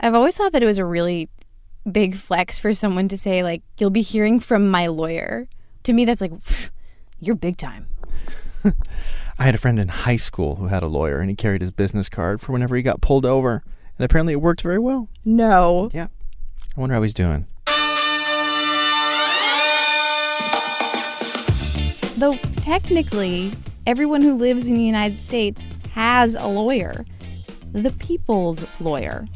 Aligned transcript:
I've 0.00 0.14
always 0.14 0.36
thought 0.36 0.52
that 0.52 0.62
it 0.62 0.66
was 0.66 0.78
a 0.78 0.84
really 0.84 1.28
big 1.90 2.14
flex 2.14 2.58
for 2.58 2.72
someone 2.72 3.08
to 3.08 3.18
say, 3.18 3.42
like, 3.42 3.62
you'll 3.78 3.90
be 3.90 4.02
hearing 4.02 4.38
from 4.38 4.70
my 4.70 4.86
lawyer. 4.86 5.48
To 5.84 5.92
me, 5.92 6.04
that's 6.04 6.20
like, 6.20 6.32
you're 7.20 7.34
big 7.34 7.56
time. 7.56 7.88
I 8.64 9.44
had 9.44 9.54
a 9.54 9.58
friend 9.58 9.78
in 9.78 9.88
high 9.88 10.16
school 10.16 10.56
who 10.56 10.66
had 10.66 10.82
a 10.82 10.88
lawyer, 10.88 11.18
and 11.18 11.30
he 11.30 11.36
carried 11.36 11.60
his 11.60 11.70
business 11.70 12.08
card 12.08 12.40
for 12.40 12.52
whenever 12.52 12.76
he 12.76 12.82
got 12.82 13.00
pulled 13.00 13.26
over. 13.26 13.62
And 13.96 14.04
apparently 14.04 14.34
it 14.34 14.40
worked 14.40 14.62
very 14.62 14.78
well. 14.78 15.08
No. 15.24 15.90
Yeah. 15.92 16.08
I 16.76 16.80
wonder 16.80 16.94
how 16.94 17.02
he's 17.02 17.14
doing. 17.14 17.46
Though 22.16 22.36
technically, 22.62 23.52
everyone 23.86 24.22
who 24.22 24.34
lives 24.34 24.68
in 24.68 24.74
the 24.74 24.82
United 24.84 25.20
States 25.20 25.66
has 25.92 26.34
a 26.34 26.46
lawyer. 26.46 27.04
The 27.72 27.92
people's 27.92 28.64
lawyer. 28.80 29.26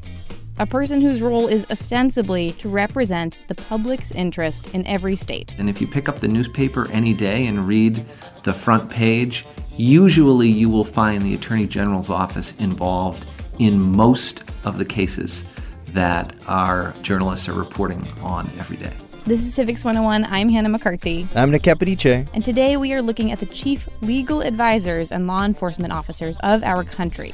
A 0.59 0.67
person 0.67 1.01
whose 1.01 1.23
role 1.23 1.49
is 1.49 1.67
ostensibly 1.71 2.53
to 2.53 2.69
represent 2.69 3.39
the 3.49 3.55
public's 3.55 4.13
interest 4.13 4.69
in 4.75 4.87
every 4.87 5.17
state. 5.17 5.55
And 5.59 5.69
if 5.69 5.81
you 5.81 5.87
pick 5.87 6.09
up 6.09 6.21
the 6.21 6.29
newspaper 6.29 6.91
any 6.91 7.15
day 7.15 7.47
and 7.47 7.67
read 7.67 8.05
the 8.45 8.53
front 8.53 8.91
page, 8.91 9.47
usually 9.77 10.49
you 10.49 10.69
will 10.69 10.85
find 10.85 11.23
the 11.23 11.35
Attorney 11.35 11.67
General's 11.67 12.11
office 12.11 12.53
involved 12.59 13.25
in 13.59 13.81
most 13.81 14.45
of 14.65 14.77
the 14.77 14.85
cases 14.85 15.45
that 15.89 16.35
our 16.47 16.95
journalists 17.03 17.49
are 17.49 17.55
reporting 17.55 18.07
on 18.21 18.51
every 18.59 18.77
day. 18.77 18.93
This 19.25 19.43
is 19.43 19.55
Civics 19.55 19.85
101. 19.85 20.27
I'm 20.31 20.49
Hannah 20.49 20.69
McCarthy. 20.69 21.27
I'm 21.35 21.51
Nick 21.51 21.63
Capodice. 21.63 22.29
And 22.35 22.45
today 22.45 22.77
we 22.77 22.93
are 22.93 23.01
looking 23.01 23.33
at 23.33 23.39
the 23.39 23.47
chief 23.47 23.89
legal 24.03 24.43
advisors 24.43 25.13
and 25.13 25.27
law 25.27 25.45
enforcement 25.45 25.93
officers 25.93 26.39
of 26.43 26.63
our 26.63 26.85
country 26.85 27.33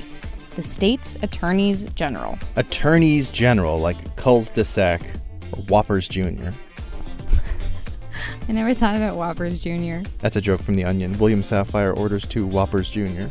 the 0.58 0.62
state's 0.64 1.14
attorneys 1.22 1.84
general. 1.94 2.36
Attorneys 2.56 3.30
general, 3.30 3.78
like 3.78 4.16
Culls 4.16 4.50
de 4.50 4.64
Sac 4.64 5.00
or 5.52 5.62
Whoppers 5.68 6.08
Jr. 6.08 6.48
I 8.48 8.52
never 8.52 8.74
thought 8.74 8.96
about 8.96 9.16
Whoppers 9.16 9.62
Jr. 9.62 9.98
That's 10.18 10.34
a 10.34 10.40
joke 10.40 10.60
from 10.60 10.74
The 10.74 10.82
Onion. 10.82 11.16
William 11.20 11.42
Safire 11.42 11.96
orders 11.96 12.26
two 12.26 12.44
Whoppers 12.44 12.90
Jr. 12.90 13.28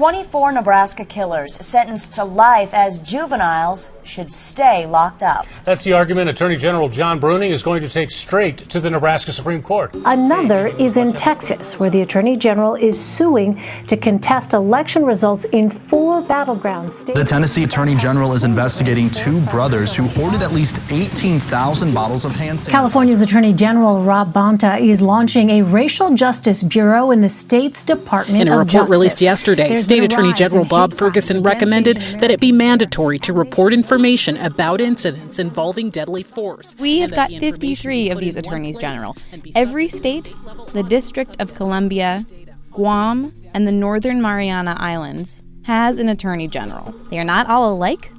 24 0.00 0.52
Nebraska 0.52 1.04
killers 1.04 1.54
sentenced 1.54 2.14
to 2.14 2.24
life 2.24 2.72
as 2.72 3.00
juveniles 3.00 3.90
should 4.02 4.32
stay 4.32 4.86
locked 4.86 5.22
up. 5.22 5.46
That's 5.66 5.84
the 5.84 5.92
argument 5.92 6.30
Attorney 6.30 6.56
General 6.56 6.88
Jon 6.88 7.20
Bruning 7.20 7.50
is 7.50 7.62
going 7.62 7.82
to 7.82 7.88
take 7.88 8.10
straight 8.10 8.66
to 8.70 8.80
the 8.80 8.88
Nebraska 8.88 9.30
Supreme 9.30 9.62
Court. 9.62 9.94
Another 10.06 10.68
is 10.68 10.96
in 10.96 11.12
Texas, 11.12 11.78
where 11.78 11.90
the 11.90 12.00
Attorney 12.00 12.38
General 12.38 12.76
is 12.76 12.98
suing 12.98 13.62
to 13.88 13.96
contest 13.98 14.54
election 14.54 15.04
results 15.04 15.44
in 15.44 15.70
four 15.70 16.22
battleground 16.22 16.90
states. 16.90 17.18
The 17.18 17.24
Tennessee 17.26 17.64
Attorney 17.64 17.94
General 17.94 18.32
is 18.32 18.44
investigating 18.44 19.10
two 19.10 19.38
brothers 19.42 19.94
who 19.94 20.04
hoarded 20.04 20.40
at 20.40 20.52
least 20.52 20.78
18,000 20.88 21.92
bottles 21.92 22.24
of 22.24 22.32
hand 22.32 22.58
sanitizer. 22.58 22.70
California's 22.70 23.20
Attorney 23.20 23.52
General 23.52 24.00
Rob 24.00 24.32
Bonta 24.32 24.80
is 24.80 25.02
launching 25.02 25.50
a 25.50 25.60
racial 25.60 26.14
justice 26.14 26.62
bureau 26.62 27.10
in 27.10 27.20
the 27.20 27.28
state's 27.28 27.82
Department 27.82 28.08
of 28.08 28.40
Justice. 28.40 28.40
in 28.40 28.48
a 28.48 28.52
report 28.52 28.68
Justice. 28.70 28.90
released 28.90 29.20
yesterday, 29.20 29.68
There's 29.68 29.89
State 29.90 30.04
Attorney 30.04 30.32
General 30.32 30.64
Bob 30.64 30.94
Ferguson 30.94 31.42
recommended 31.42 31.96
that 32.20 32.30
it 32.30 32.38
be 32.38 32.52
mandatory 32.52 33.18
to 33.18 33.32
report 33.32 33.72
information 33.72 34.36
about 34.36 34.80
incidents 34.80 35.40
involving 35.40 35.90
deadly 35.90 36.22
force. 36.22 36.76
We 36.78 37.00
have 37.00 37.12
got 37.12 37.28
53 37.28 38.10
of 38.10 38.20
these 38.20 38.36
attorneys 38.36 38.78
general. 38.78 39.16
Every 39.56 39.88
state, 39.88 40.32
the 40.74 40.84
District 40.84 41.34
of 41.40 41.56
Columbia, 41.56 42.24
Guam, 42.70 43.34
and 43.52 43.66
the 43.66 43.72
Northern 43.72 44.22
Mariana 44.22 44.76
Islands 44.78 45.42
has 45.64 45.98
an 45.98 46.08
attorney 46.08 46.46
general. 46.46 46.94
They 47.10 47.18
are 47.18 47.24
not 47.24 47.48
all 47.48 47.74
alike, 47.74 48.12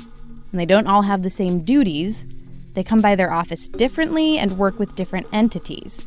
and 0.52 0.60
they 0.60 0.66
don't 0.66 0.88
all 0.88 1.04
have 1.04 1.24
the 1.24 1.30
same 1.30 1.62
duties. 1.62 2.28
They 2.74 2.84
come 2.84 3.00
by 3.00 3.16
their 3.16 3.32
office 3.32 3.70
differently 3.70 4.38
and 4.38 4.58
work 4.58 4.78
with 4.78 4.98
different 4.98 5.28
entities. 5.32 6.06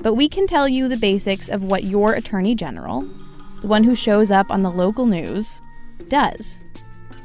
But 0.00 0.14
we 0.14 0.28
can 0.28 0.48
tell 0.48 0.66
you 0.68 0.88
the 0.88 0.96
basics 0.96 1.48
of 1.48 1.62
what 1.62 1.84
your 1.84 2.14
attorney 2.14 2.56
general, 2.56 3.08
the 3.60 3.66
one 3.66 3.84
who 3.84 3.94
shows 3.94 4.30
up 4.30 4.50
on 4.50 4.62
the 4.62 4.70
local 4.70 5.06
news, 5.06 5.60
does. 6.08 6.60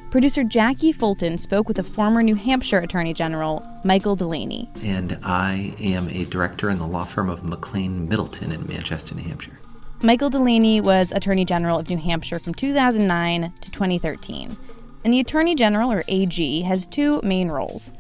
Producer 0.10 0.44
Jackie 0.44 0.92
Fulton 0.92 1.38
spoke 1.38 1.68
with 1.68 1.80
a 1.80 1.84
former 1.84 2.22
New 2.22 2.36
Hampshire 2.36 2.80
Attorney 2.80 3.14
General, 3.14 3.66
Michael 3.84 4.16
Delaney. 4.16 4.70
And 4.84 5.18
I 5.24 5.74
am 5.80 6.08
a 6.10 6.26
director 6.26 6.70
in 6.70 6.78
the 6.78 6.86
law 6.86 7.06
firm 7.06 7.30
of 7.30 7.42
McLane 7.42 8.08
Middleton 8.08 8.52
in 8.52 8.68
Manchester, 8.68 9.16
New 9.16 9.24
Hampshire. 9.24 9.60
Michael 10.04 10.30
Delaney 10.30 10.82
was 10.82 11.12
Attorney 11.14 11.46
General 11.46 11.80
of 11.80 11.90
New 11.90 11.98
Hampshire 11.98 12.38
from 12.38 12.54
2009 12.54 13.54
to 13.62 13.72
2013. 13.72 14.56
And 15.04 15.14
the 15.14 15.20
Attorney 15.20 15.56
General, 15.56 15.92
or 15.92 16.04
AG, 16.08 16.62
has 16.62 16.86
two 16.86 17.20
main 17.24 17.50
roles. 17.50 17.92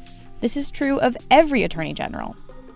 This 0.42 0.56
is 0.56 0.70
true 0.70 1.00
of 1.00 1.18
every 1.32 1.64
Attorney 1.64 1.94
General, 1.94 2.36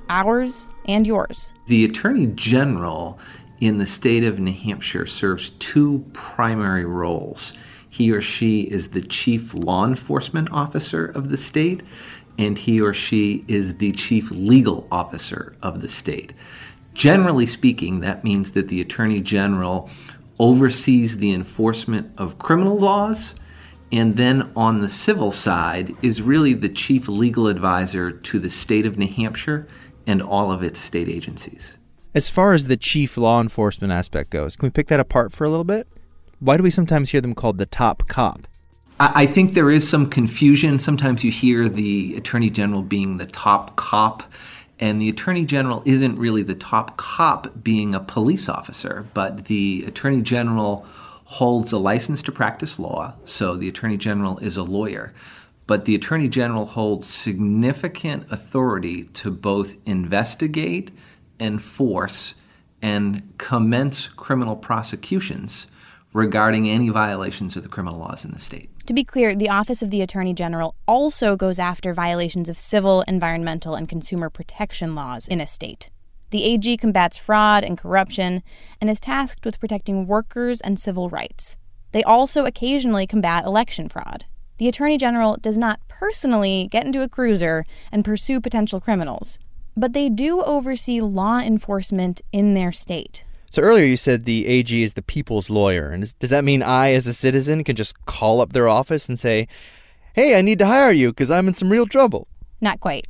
ours 0.10 0.74
and 0.88 1.06
yours. 1.06 1.54
The 1.68 1.86
Attorney 1.86 2.28
General 2.28 3.20
in 3.60 3.78
the 3.78 3.86
state 3.86 4.24
of 4.24 4.40
New 4.40 4.54
Hampshire 4.54 5.06
serves 5.06 5.52
two 5.52 6.06
primary 6.14 6.86
roles. 6.86 7.54
He 7.90 8.12
or 8.12 8.22
she 8.22 8.62
is 8.62 8.90
the 8.90 9.02
chief 9.02 9.54
law 9.54 9.86
enforcement 9.86 10.50
officer 10.52 11.06
of 11.06 11.30
the 11.30 11.38
state, 11.38 11.82
and 12.38 12.58
he 12.58 12.80
or 12.80 12.94
she 12.94 13.44
is 13.48 13.78
the 13.78 13.92
chief 13.94 14.30
legal 14.30 14.88
officer 14.92 15.56
of 15.64 15.82
the 15.82 15.90
state. 15.90 16.34
Generally 16.94 17.48
speaking, 17.48 18.00
that 18.02 18.24
means 18.24 18.52
that 18.52 18.68
the 18.68 18.82
Attorney 18.82 19.22
General 19.22 19.90
oversees 20.40 21.18
the 21.18 21.34
enforcement 21.34 22.12
of 22.18 22.38
criminal 22.38 22.78
laws, 22.78 23.36
and 23.92 24.16
then 24.18 24.52
on 24.56 24.82
the 24.82 24.90
civil 24.90 25.32
side 25.32 25.96
is 26.02 26.22
really 26.22 26.54
the 26.54 26.70
chief 26.70 27.08
legal 27.08 27.48
advisor 27.48 28.12
to 28.12 28.38
the 28.38 28.50
state 28.50 28.86
of 28.86 28.98
New 28.98 29.08
Hampshire 29.08 29.68
and 30.06 30.22
all 30.22 30.52
of 30.52 30.62
its 30.62 30.80
state 30.80 31.10
agencies. 31.10 31.78
As 32.16 32.30
far 32.30 32.54
as 32.54 32.68
the 32.68 32.78
chief 32.78 33.18
law 33.18 33.42
enforcement 33.42 33.92
aspect 33.94 34.30
goes, 34.30 34.56
can 34.56 34.68
we 34.68 34.72
pick 34.72 34.88
that 34.88 35.00
apart 35.00 35.34
for 35.34 35.44
a 35.44 35.50
little 35.50 35.64
bit? 35.64 35.88
Why 36.40 36.58
do 36.58 36.64
we 36.64 36.70
sometimes 36.70 37.12
hear 37.12 37.22
them 37.22 37.36
called 37.36 37.58
the 37.58 37.66
top 37.66 38.08
cop? 38.08 38.48
I 39.00 39.28
think 39.28 39.54
there 39.54 39.70
is 39.70 39.88
some 39.88 40.10
confusion. 40.10 40.80
Sometimes 40.80 41.24
you 41.24 41.30
hear 41.30 41.70
the 41.70 42.16
Attorney 42.16 42.50
General 42.50 42.82
being 42.82 43.18
the 43.18 43.28
top 43.28 43.76
cop, 43.76 44.24
and 44.80 45.00
the 45.00 45.10
Attorney 45.10 45.46
General 45.46 45.84
isn't 45.86 46.18
really 46.18 46.42
the 46.42 46.56
top 46.56 46.98
cop 46.98 47.64
being 47.64 47.94
a 47.94 48.00
police 48.00 48.50
officer, 48.50 49.06
but 49.14 49.46
the 49.46 49.84
Attorney 49.86 50.24
General 50.24 50.86
holds 51.26 51.72
a 51.72 51.78
license 51.78 52.24
to 52.24 52.32
practice 52.32 52.80
law, 52.80 53.14
so 53.26 53.56
the 53.56 53.68
Attorney 53.68 53.98
General 53.98 54.40
is 54.40 54.58
a 54.58 54.64
lawyer. 54.64 55.14
But 55.68 55.86
the 55.86 55.94
Attorney 55.94 56.30
General 56.30 56.66
holds 56.66 57.06
significant 57.06 58.26
authority 58.32 59.04
to 59.04 59.30
both 59.30 59.76
investigate, 59.86 60.90
enforce, 61.40 62.36
and 62.82 63.34
commence 63.38 64.08
criminal 64.08 64.56
prosecutions 64.56 65.68
regarding 66.14 66.70
any 66.70 66.90
violations 66.90 67.56
of 67.56 67.64
the 67.64 67.70
criminal 67.70 68.00
laws 68.00 68.26
in 68.26 68.32
the 68.32 68.40
state. 68.40 68.70
To 68.88 68.94
be 68.94 69.04
clear, 69.04 69.36
the 69.36 69.50
Office 69.50 69.82
of 69.82 69.92
the 69.92 70.02
Attorney 70.02 70.34
General 70.34 70.74
also 70.88 71.36
goes 71.36 71.60
after 71.60 71.94
violations 71.94 72.50
of 72.50 72.58
civil, 72.58 73.04
environmental, 73.08 73.76
and 73.76 73.90
consumer 73.90 74.30
protection 74.30 74.96
laws 74.96 75.28
in 75.28 75.42
a 75.42 75.48
state. 75.48 75.90
The 76.30 76.44
AG 76.44 76.78
combats 76.78 77.18
fraud 77.18 77.64
and 77.64 77.78
corruption 77.78 78.44
and 78.82 78.90
is 78.90 79.00
tasked 79.00 79.46
with 79.46 79.60
protecting 79.60 80.08
workers 80.08 80.60
and 80.62 80.80
civil 80.80 81.10
rights. 81.10 81.58
They 81.92 82.04
also 82.04 82.46
occasionally 82.46 83.08
combat 83.08 83.46
election 83.46 83.88
fraud. 83.90 84.26
The 84.58 84.68
Attorney 84.68 84.98
General 84.98 85.38
does 85.38 85.58
not 85.58 85.80
personally 85.88 86.68
get 86.72 86.86
into 86.86 87.04
a 87.04 87.10
cruiser 87.10 87.64
and 87.92 88.04
pursue 88.04 88.42
potential 88.42 88.82
criminals, 88.82 89.38
but 89.78 89.94
they 89.94 90.10
do 90.10 90.42
oversee 90.42 91.00
law 91.00 91.40
enforcement 91.40 92.22
in 92.34 92.56
their 92.56 92.72
state. 92.72 93.24
So 93.50 93.62
earlier 93.62 93.86
you 93.86 93.96
said 93.96 94.26
the 94.26 94.46
AG 94.46 94.84
is 94.84 94.96
the 94.96 95.02
people's 95.02 95.50
lawyer, 95.50 95.92
and 95.92 96.20
does 96.20 96.30
that 96.32 96.44
mean 96.44 96.62
I, 96.62 96.92
as 96.92 97.08
a 97.08 97.14
citizen, 97.14 97.64
can 97.64 97.78
just 97.78 98.06
call 98.06 98.42
up 98.42 98.52
their 98.52 98.68
office 98.68 99.08
and 99.08 99.18
say, 99.18 99.48
"Hey, 100.14 100.38
I 100.38 100.42
need 100.42 100.60
to 100.60 100.66
hire 100.66 100.92
you 100.92 101.10
because 101.10 101.32
I'm 101.32 101.48
in 101.48 101.54
some 101.54 101.72
real 101.72 101.86
trouble"? 101.86 102.28
Not 102.60 102.82
quite. 102.82 103.08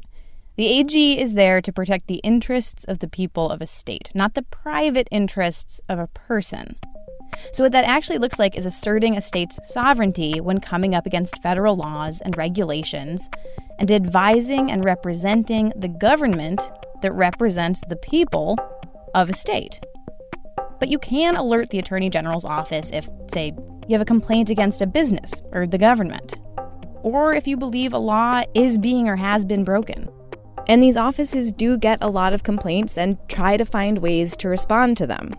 The 0.57 0.67
AG 0.67 1.19
is 1.19 1.35
there 1.35 1.61
to 1.61 1.71
protect 1.71 2.07
the 2.07 2.21
interests 2.23 2.83
of 2.83 2.99
the 2.99 3.07
people 3.07 3.49
of 3.49 3.61
a 3.61 3.67
state, 3.67 4.11
not 4.13 4.33
the 4.33 4.41
private 4.41 5.07
interests 5.11 5.79
of 5.87 5.99
a 5.99 6.07
person. 6.07 6.75
So, 7.51 7.63
what 7.63 7.71
that 7.71 7.85
actually 7.85 8.17
looks 8.17 8.39
like 8.39 8.57
is 8.57 8.65
asserting 8.65 9.17
a 9.17 9.21
state's 9.21 9.59
sovereignty 9.63 10.41
when 10.41 10.59
coming 10.59 10.95
up 10.95 11.05
against 11.05 11.41
federal 11.41 11.75
laws 11.75 12.21
and 12.21 12.37
regulations, 12.37 13.29
and 13.79 13.91
advising 13.91 14.71
and 14.71 14.83
representing 14.83 15.71
the 15.75 15.87
government 15.87 16.61
that 17.01 17.13
represents 17.13 17.81
the 17.87 17.95
people 17.95 18.57
of 19.13 19.29
a 19.29 19.33
state. 19.33 19.79
But 20.79 20.89
you 20.89 20.99
can 20.99 21.35
alert 21.35 21.69
the 21.69 21.79
Attorney 21.79 22.09
General's 22.09 22.45
office 22.45 22.91
if, 22.91 23.09
say, 23.31 23.53
you 23.87 23.93
have 23.93 24.01
a 24.01 24.05
complaint 24.05 24.49
against 24.49 24.81
a 24.81 24.87
business 24.87 25.41
or 25.51 25.65
the 25.65 25.77
government, 25.77 26.35
or 27.03 27.33
if 27.33 27.47
you 27.47 27.57
believe 27.57 27.93
a 27.93 27.97
law 27.97 28.43
is 28.53 28.77
being 28.77 29.07
or 29.07 29.15
has 29.15 29.45
been 29.45 29.63
broken. 29.63 30.09
And 30.67 30.83
these 30.83 30.97
offices 30.97 31.51
do 31.51 31.77
get 31.77 31.99
a 32.01 32.09
lot 32.09 32.33
of 32.33 32.43
complaints 32.43 32.97
and 32.97 33.17
try 33.29 33.55
to 33.55 33.65
find 33.65 33.99
ways 33.99 34.35
to 34.37 34.49
respond 34.49 34.97
to 34.97 35.07
them. 35.07 35.31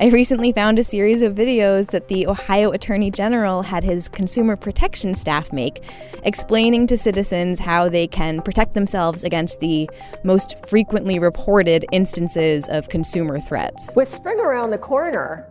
I 0.00 0.10
recently 0.10 0.52
found 0.52 0.78
a 0.78 0.84
series 0.84 1.22
of 1.22 1.34
videos 1.34 1.90
that 1.90 2.06
the 2.06 2.28
Ohio 2.28 2.70
Attorney 2.70 3.10
General 3.10 3.62
had 3.62 3.82
his 3.82 4.08
consumer 4.08 4.54
protection 4.54 5.12
staff 5.12 5.52
make, 5.52 5.82
explaining 6.22 6.86
to 6.86 6.96
citizens 6.96 7.58
how 7.58 7.88
they 7.88 8.06
can 8.06 8.40
protect 8.40 8.74
themselves 8.74 9.24
against 9.24 9.58
the 9.58 9.90
most 10.22 10.64
frequently 10.68 11.18
reported 11.18 11.84
instances 11.90 12.68
of 12.68 12.88
consumer 12.88 13.40
threats. 13.40 13.92
With 13.96 14.08
spring 14.08 14.38
around 14.38 14.70
the 14.70 14.78
corner, 14.78 15.48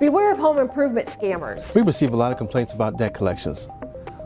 beware 0.00 0.32
of 0.32 0.38
home 0.38 0.56
improvement 0.56 1.06
scammers. 1.06 1.76
We 1.76 1.82
receive 1.82 2.14
a 2.14 2.16
lot 2.16 2.32
of 2.32 2.38
complaints 2.38 2.72
about 2.72 2.96
debt 2.96 3.12
collections. 3.12 3.68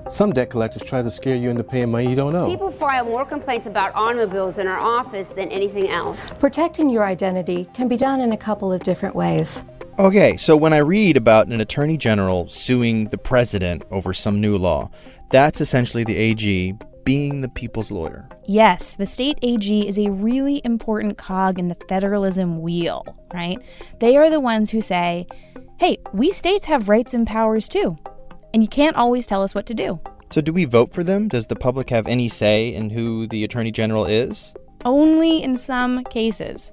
Some 0.08 0.32
debt 0.32 0.50
collectors 0.50 0.82
try 0.82 1.02
to 1.02 1.10
scare 1.10 1.34
you 1.34 1.50
into 1.50 1.64
paying 1.64 1.90
money 1.90 2.08
you 2.08 2.14
don't 2.14 2.36
owe. 2.36 2.48
People 2.48 2.70
file 2.70 3.04
more 3.04 3.24
complaints 3.24 3.66
about 3.66 3.92
automobiles 3.96 4.58
in 4.58 4.68
our 4.68 4.78
office 4.78 5.30
than 5.30 5.50
anything 5.50 5.88
else. 5.88 6.34
Protecting 6.36 6.88
your 6.88 7.04
identity 7.04 7.68
can 7.74 7.88
be 7.88 7.96
done 7.96 8.20
in 8.20 8.30
a 8.30 8.36
couple 8.36 8.72
of 8.72 8.84
different 8.84 9.16
ways. 9.16 9.64
Okay, 9.98 10.36
so 10.36 10.56
when 10.56 10.72
I 10.72 10.78
read 10.78 11.16
about 11.16 11.48
an 11.48 11.60
attorney 11.60 11.96
general 11.96 12.48
suing 12.48 13.06
the 13.06 13.18
president 13.18 13.82
over 13.90 14.12
some 14.12 14.40
new 14.40 14.56
law, 14.56 14.90
that's 15.30 15.60
essentially 15.60 16.04
the 16.04 16.16
AG 16.16 16.74
being 17.02 17.40
the 17.40 17.48
people's 17.48 17.90
lawyer. 17.90 18.28
Yes, 18.46 18.94
the 18.94 19.06
state 19.06 19.38
AG 19.42 19.88
is 19.88 19.98
a 19.98 20.10
really 20.10 20.60
important 20.64 21.18
cog 21.18 21.58
in 21.58 21.66
the 21.66 21.76
federalism 21.88 22.60
wheel, 22.60 23.04
right? 23.34 23.58
They 23.98 24.16
are 24.16 24.30
the 24.30 24.40
ones 24.40 24.70
who 24.70 24.80
say, 24.80 25.26
hey, 25.80 25.98
we 26.12 26.30
states 26.30 26.66
have 26.66 26.88
rights 26.88 27.12
and 27.12 27.26
powers 27.26 27.68
too 27.68 27.96
and 28.52 28.62
you 28.62 28.68
can't 28.68 28.96
always 28.96 29.26
tell 29.26 29.42
us 29.42 29.54
what 29.54 29.66
to 29.66 29.74
do. 29.74 30.00
So, 30.30 30.40
do 30.40 30.52
we 30.52 30.64
vote 30.64 30.92
for 30.92 31.04
them? 31.04 31.28
Does 31.28 31.46
the 31.46 31.56
public 31.56 31.90
have 31.90 32.06
any 32.06 32.28
say 32.28 32.74
in 32.74 32.90
who 32.90 33.26
the 33.26 33.44
Attorney 33.44 33.70
General 33.70 34.06
is? 34.06 34.54
Only 34.84 35.42
in 35.42 35.56
some 35.56 36.04
cases. 36.04 36.72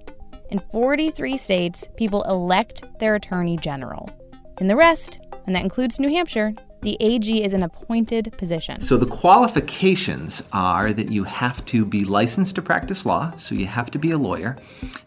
In 0.49 0.59
43 0.59 1.37
states, 1.37 1.85
people 1.97 2.23
elect 2.23 2.83
their 2.99 3.15
Attorney 3.15 3.57
General. 3.57 4.09
In 4.59 4.67
the 4.67 4.75
rest, 4.75 5.19
and 5.45 5.55
that 5.55 5.63
includes 5.63 5.99
New 5.99 6.09
Hampshire, 6.09 6.53
the 6.81 6.97
AG 6.99 7.43
is 7.43 7.53
an 7.53 7.63
appointed 7.63 8.33
position. 8.37 8.81
So 8.81 8.97
the 8.97 9.05
qualifications 9.05 10.43
are 10.51 10.91
that 10.93 11.11
you 11.11 11.23
have 11.23 11.63
to 11.67 11.85
be 11.85 12.03
licensed 12.03 12.55
to 12.55 12.61
practice 12.61 13.05
law, 13.05 13.33
so 13.37 13.55
you 13.55 13.67
have 13.67 13.89
to 13.91 13.99
be 13.99 14.11
a 14.11 14.17
lawyer, 14.17 14.57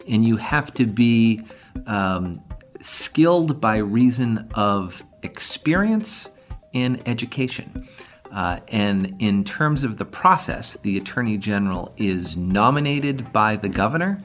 and 0.09 0.25
you 0.27 0.37
have 0.39 0.73
to 0.75 0.87
be 0.87 1.43
um, 1.87 2.43
skilled 2.81 3.61
by 3.61 3.77
reason 3.77 4.49
of 4.55 5.05
experience 5.23 6.29
in 6.77 7.01
education. 7.07 7.89
Uh, 8.33 8.61
and 8.69 9.17
in 9.19 9.45
terms 9.45 9.83
of 9.83 9.97
the 9.97 10.05
process, 10.05 10.77
the 10.83 10.99
Attorney 10.99 11.39
General 11.39 11.93
is 11.97 12.37
nominated 12.37 13.33
by 13.33 13.57
the 13.57 13.69
governor 13.69 14.23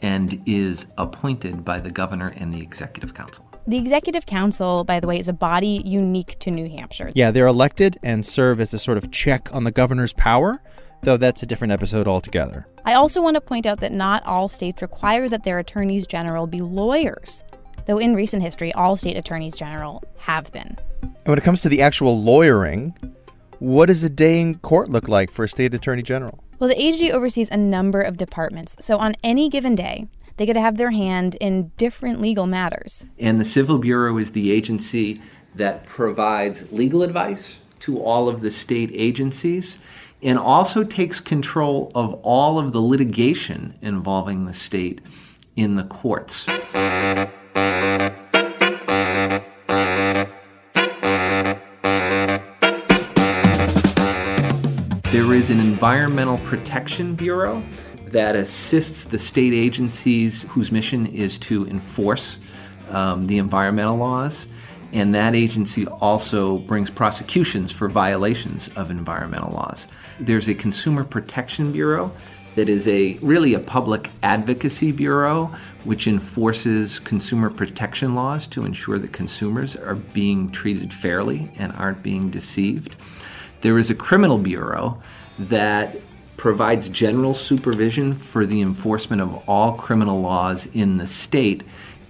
and 0.00 0.42
is 0.44 0.84
appointed 0.98 1.64
by 1.64 1.80
the 1.80 1.90
governor 1.90 2.30
and 2.36 2.52
the 2.52 2.60
Executive 2.60 3.14
Council. 3.14 3.48
The 3.66 3.78
Executive 3.78 4.26
Council, 4.26 4.84
by 4.84 5.00
the 5.00 5.06
way, 5.06 5.18
is 5.18 5.28
a 5.28 5.32
body 5.32 5.80
unique 5.86 6.38
to 6.40 6.50
New 6.50 6.68
Hampshire. 6.68 7.10
Yeah, 7.14 7.30
they're 7.30 7.46
elected 7.46 7.96
and 8.02 8.26
serve 8.26 8.60
as 8.60 8.74
a 8.74 8.78
sort 8.78 8.98
of 8.98 9.10
check 9.10 9.48
on 9.54 9.64
the 9.64 9.70
governor's 9.70 10.12
power, 10.12 10.60
though 11.02 11.16
that's 11.16 11.42
a 11.42 11.46
different 11.46 11.72
episode 11.72 12.06
altogether. 12.06 12.66
I 12.84 12.92
also 12.92 13.22
want 13.22 13.36
to 13.36 13.40
point 13.40 13.64
out 13.64 13.80
that 13.80 13.92
not 13.92 14.26
all 14.26 14.48
states 14.48 14.82
require 14.82 15.30
that 15.30 15.44
their 15.44 15.58
attorneys 15.58 16.06
general 16.06 16.46
be 16.46 16.58
lawyers, 16.58 17.44
though 17.86 17.96
in 17.96 18.14
recent 18.14 18.42
history, 18.42 18.74
all 18.74 18.96
state 18.96 19.16
attorneys 19.16 19.56
general 19.56 20.02
have 20.18 20.52
been. 20.52 20.76
And 21.24 21.30
when 21.30 21.38
it 21.38 21.44
comes 21.44 21.62
to 21.62 21.70
the 21.70 21.80
actual 21.80 22.20
lawyering, 22.20 22.94
what 23.58 23.86
does 23.86 24.04
a 24.04 24.10
day 24.10 24.42
in 24.42 24.58
court 24.58 24.90
look 24.90 25.08
like 25.08 25.30
for 25.30 25.44
a 25.44 25.48
state 25.48 25.72
attorney 25.72 26.02
general? 26.02 26.44
Well, 26.58 26.68
the 26.68 26.78
AG 26.78 27.10
oversees 27.12 27.50
a 27.50 27.56
number 27.56 28.02
of 28.02 28.18
departments. 28.18 28.76
So 28.80 28.98
on 28.98 29.14
any 29.22 29.48
given 29.48 29.74
day, 29.74 30.06
they 30.36 30.44
get 30.44 30.52
to 30.52 30.60
have 30.60 30.76
their 30.76 30.90
hand 30.90 31.36
in 31.40 31.72
different 31.78 32.20
legal 32.20 32.46
matters. 32.46 33.06
And 33.18 33.40
the 33.40 33.44
Civil 33.44 33.78
Bureau 33.78 34.18
is 34.18 34.32
the 34.32 34.52
agency 34.52 35.22
that 35.54 35.84
provides 35.84 36.70
legal 36.70 37.02
advice 37.02 37.58
to 37.80 38.02
all 38.02 38.28
of 38.28 38.42
the 38.42 38.50
state 38.50 38.90
agencies 38.92 39.78
and 40.22 40.38
also 40.38 40.84
takes 40.84 41.20
control 41.20 41.90
of 41.94 42.14
all 42.22 42.58
of 42.58 42.72
the 42.72 42.82
litigation 42.82 43.78
involving 43.80 44.44
the 44.44 44.54
state 44.54 45.00
in 45.56 45.76
the 45.76 45.84
courts. 45.84 46.44
Is 55.44 55.50
an 55.50 55.60
Environmental 55.60 56.38
Protection 56.38 57.14
Bureau 57.14 57.62
that 58.06 58.34
assists 58.34 59.04
the 59.04 59.18
state 59.18 59.52
agencies 59.52 60.44
whose 60.44 60.72
mission 60.72 61.06
is 61.08 61.38
to 61.40 61.66
enforce 61.66 62.38
um, 62.88 63.26
the 63.26 63.36
environmental 63.36 63.98
laws. 63.98 64.48
And 64.94 65.14
that 65.14 65.34
agency 65.34 65.86
also 65.86 66.60
brings 66.60 66.88
prosecutions 66.88 67.70
for 67.70 67.90
violations 67.90 68.70
of 68.74 68.90
environmental 68.90 69.52
laws. 69.52 69.86
There's 70.18 70.48
a 70.48 70.54
Consumer 70.54 71.04
Protection 71.04 71.72
Bureau 71.72 72.10
that 72.54 72.70
is 72.70 72.88
a 72.88 73.18
really 73.20 73.52
a 73.52 73.60
public 73.60 74.08
advocacy 74.22 74.92
bureau 74.92 75.54
which 75.84 76.06
enforces 76.06 76.98
consumer 76.98 77.50
protection 77.50 78.14
laws 78.14 78.46
to 78.46 78.64
ensure 78.64 78.98
that 78.98 79.12
consumers 79.12 79.76
are 79.76 79.96
being 79.96 80.50
treated 80.52 80.94
fairly 80.94 81.50
and 81.58 81.70
aren't 81.72 82.02
being 82.02 82.30
deceived. 82.30 82.96
There 83.60 83.78
is 83.78 83.90
a 83.90 83.94
criminal 83.94 84.38
bureau 84.38 85.02
that 85.38 85.96
provides 86.36 86.88
general 86.88 87.34
supervision 87.34 88.14
for 88.14 88.44
the 88.44 88.60
enforcement 88.60 89.22
of 89.22 89.48
all 89.48 89.74
criminal 89.74 90.20
laws 90.20 90.66
in 90.66 90.98
the 90.98 91.06
state 91.06 91.62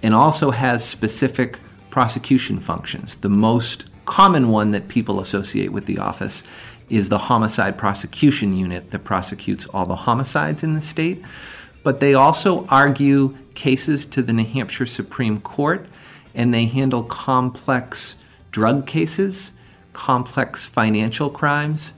and 0.03 0.13
also 0.13 0.51
has 0.51 0.83
specific 0.83 1.59
prosecution 1.89 2.59
functions. 2.59 3.15
The 3.15 3.29
most 3.29 3.85
common 4.05 4.49
one 4.49 4.71
that 4.71 4.87
people 4.87 5.19
associate 5.19 5.71
with 5.71 5.85
the 5.85 5.99
office 5.99 6.43
is 6.89 7.09
the 7.09 7.17
homicide 7.17 7.77
prosecution 7.77 8.55
unit 8.55 8.91
that 8.91 9.03
prosecutes 9.03 9.65
all 9.67 9.85
the 9.85 9.95
homicides 9.95 10.63
in 10.63 10.75
the 10.75 10.81
state. 10.81 11.23
But 11.83 11.99
they 11.99 12.13
also 12.13 12.65
argue 12.67 13.35
cases 13.53 14.05
to 14.07 14.21
the 14.21 14.33
New 14.33 14.45
Hampshire 14.45 14.85
Supreme 14.85 15.39
Court 15.41 15.87
and 16.33 16.53
they 16.53 16.65
handle 16.65 17.03
complex 17.03 18.15
drug 18.51 18.85
cases 18.85 19.53
complex 19.95 20.65
financial 20.65 21.29
crimes, 21.29 21.93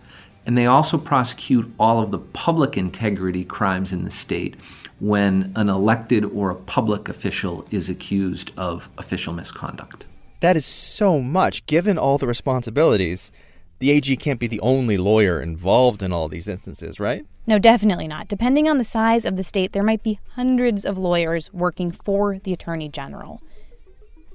and 0.47 0.57
they 0.57 0.65
also 0.65 0.97
prosecute 0.97 1.71
all 1.77 2.01
of 2.01 2.09
the 2.09 2.19
public 2.19 2.77
integrity 2.77 3.43
crimes 3.43 3.91
in 3.91 4.05
the 4.05 4.09
state 4.09 4.55
when 4.99 5.51
an 5.57 5.69
elected 5.69 6.23
or 6.23 6.49
a 6.49 6.55
public 6.55 7.09
official 7.09 7.67
is 7.69 7.89
accused 7.89 8.51
of 8.57 8.89
official 8.97 9.33
misconduct. 9.33 10.05
That 10.39 10.55
is 10.55 10.65
so 10.65 11.19
much. 11.19 11.65
Given 11.65 11.97
all 11.97 12.17
the 12.17 12.27
responsibilities, 12.27 13.31
the 13.79 13.91
AG 13.91 14.15
can't 14.15 14.39
be 14.39 14.47
the 14.47 14.61
only 14.61 14.97
lawyer 14.97 15.41
involved 15.41 16.01
in 16.01 16.13
all 16.13 16.29
these 16.29 16.47
instances, 16.47 16.99
right? 16.99 17.25
No, 17.45 17.59
definitely 17.59 18.07
not. 18.07 18.27
Depending 18.27 18.69
on 18.69 18.77
the 18.77 18.83
size 18.83 19.25
of 19.25 19.35
the 19.35 19.43
state, 19.43 19.73
there 19.73 19.83
might 19.83 20.01
be 20.01 20.17
hundreds 20.35 20.85
of 20.85 20.97
lawyers 20.97 21.53
working 21.53 21.91
for 21.91 22.39
the 22.39 22.53
Attorney 22.53 22.87
General. 22.87 23.41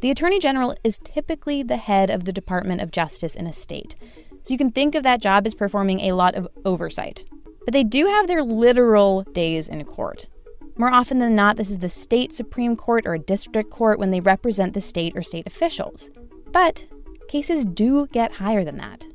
The 0.02 0.10
Attorney 0.10 0.38
General 0.38 0.76
is 0.84 0.98
typically 0.98 1.62
the 1.62 1.76
head 1.76 2.10
of 2.10 2.24
the 2.24 2.32
Department 2.32 2.82
of 2.82 2.90
Justice 2.90 3.34
in 3.34 3.46
a 3.46 3.52
state, 3.52 3.94
so 4.42 4.52
you 4.52 4.58
can 4.58 4.70
think 4.70 4.94
of 4.94 5.02
that 5.02 5.20
job 5.20 5.46
as 5.46 5.54
performing 5.54 6.00
a 6.00 6.12
lot 6.12 6.34
of 6.34 6.48
oversight. 6.64 7.24
But 7.64 7.72
they 7.72 7.84
do 7.84 8.06
have 8.06 8.26
their 8.26 8.42
literal 8.42 9.22
days 9.22 9.68
in 9.68 9.84
court. 9.84 10.26
More 10.76 10.92
often 10.92 11.18
than 11.18 11.36
not, 11.36 11.56
this 11.56 11.70
is 11.70 11.78
the 11.78 11.88
state 11.88 12.32
Supreme 12.32 12.76
Court 12.76 13.06
or 13.06 13.14
a 13.14 13.18
district 13.18 13.70
court 13.70 13.98
when 13.98 14.10
they 14.10 14.20
represent 14.20 14.74
the 14.74 14.80
state 14.80 15.12
or 15.14 15.22
state 15.22 15.46
officials. 15.46 16.10
But 16.50 16.84
cases 17.28 17.64
do 17.64 18.06
get 18.08 18.32
higher 18.32 18.64
than 18.64 18.78
that. 18.78 19.06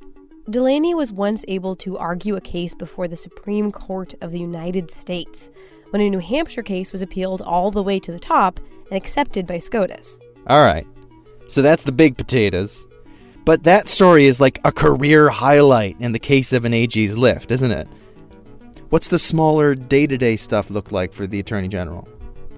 Delaney 0.49 0.95
was 0.95 1.11
once 1.11 1.43
able 1.49 1.75
to 1.75 1.97
argue 1.97 2.35
a 2.35 2.41
case 2.41 2.73
before 2.73 3.07
the 3.07 3.17
Supreme 3.17 3.71
Court 3.71 4.13
of 4.21 4.31
the 4.31 4.39
United 4.39 4.89
States 4.91 5.51
when 5.89 6.01
a 6.01 6.09
New 6.09 6.19
Hampshire 6.19 6.63
case 6.63 6.91
was 6.91 7.01
appealed 7.01 7.41
all 7.41 7.71
the 7.71 7.83
way 7.83 7.99
to 7.99 8.11
the 8.11 8.19
top 8.19 8.59
and 8.89 8.97
accepted 8.97 9.45
by 9.45 9.57
SCOTUS. 9.57 10.19
All 10.47 10.63
right. 10.63 10.87
So 11.49 11.61
that's 11.61 11.83
the 11.83 11.91
big 11.91 12.17
potatoes. 12.17 12.87
But 13.47 13.63
that 13.63 13.87
story 13.87 14.25
is 14.25 14.41
like 14.41 14.59
a 14.65 14.73
career 14.73 15.29
highlight 15.29 15.95
in 16.01 16.11
the 16.11 16.19
case 16.19 16.51
of 16.51 16.65
an 16.65 16.73
AG's 16.73 17.17
lift, 17.17 17.49
isn't 17.49 17.71
it? 17.71 17.87
What's 18.89 19.07
the 19.07 19.17
smaller 19.17 19.73
day 19.73 20.05
to 20.05 20.17
day 20.17 20.35
stuff 20.35 20.69
look 20.69 20.91
like 20.91 21.13
for 21.13 21.25
the 21.25 21.39
Attorney 21.39 21.69
General? 21.69 22.05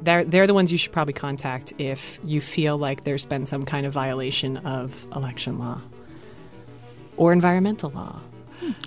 They're, 0.02 0.26
they're 0.26 0.48
the 0.48 0.56
ones 0.56 0.72
you 0.72 0.80
should 0.80 0.92
probably 0.92 1.14
contact 1.14 1.74
if 1.78 2.20
you 2.24 2.42
feel 2.42 2.76
like 2.80 3.04
there's 3.04 3.24
been 3.24 3.46
some 3.46 3.66
kind 3.66 3.86
of 3.86 3.94
violation 3.94 4.58
of 4.58 5.06
election 5.16 5.60
law 5.60 5.80
or 7.18 7.34
environmental 7.34 7.92
law. 7.92 8.20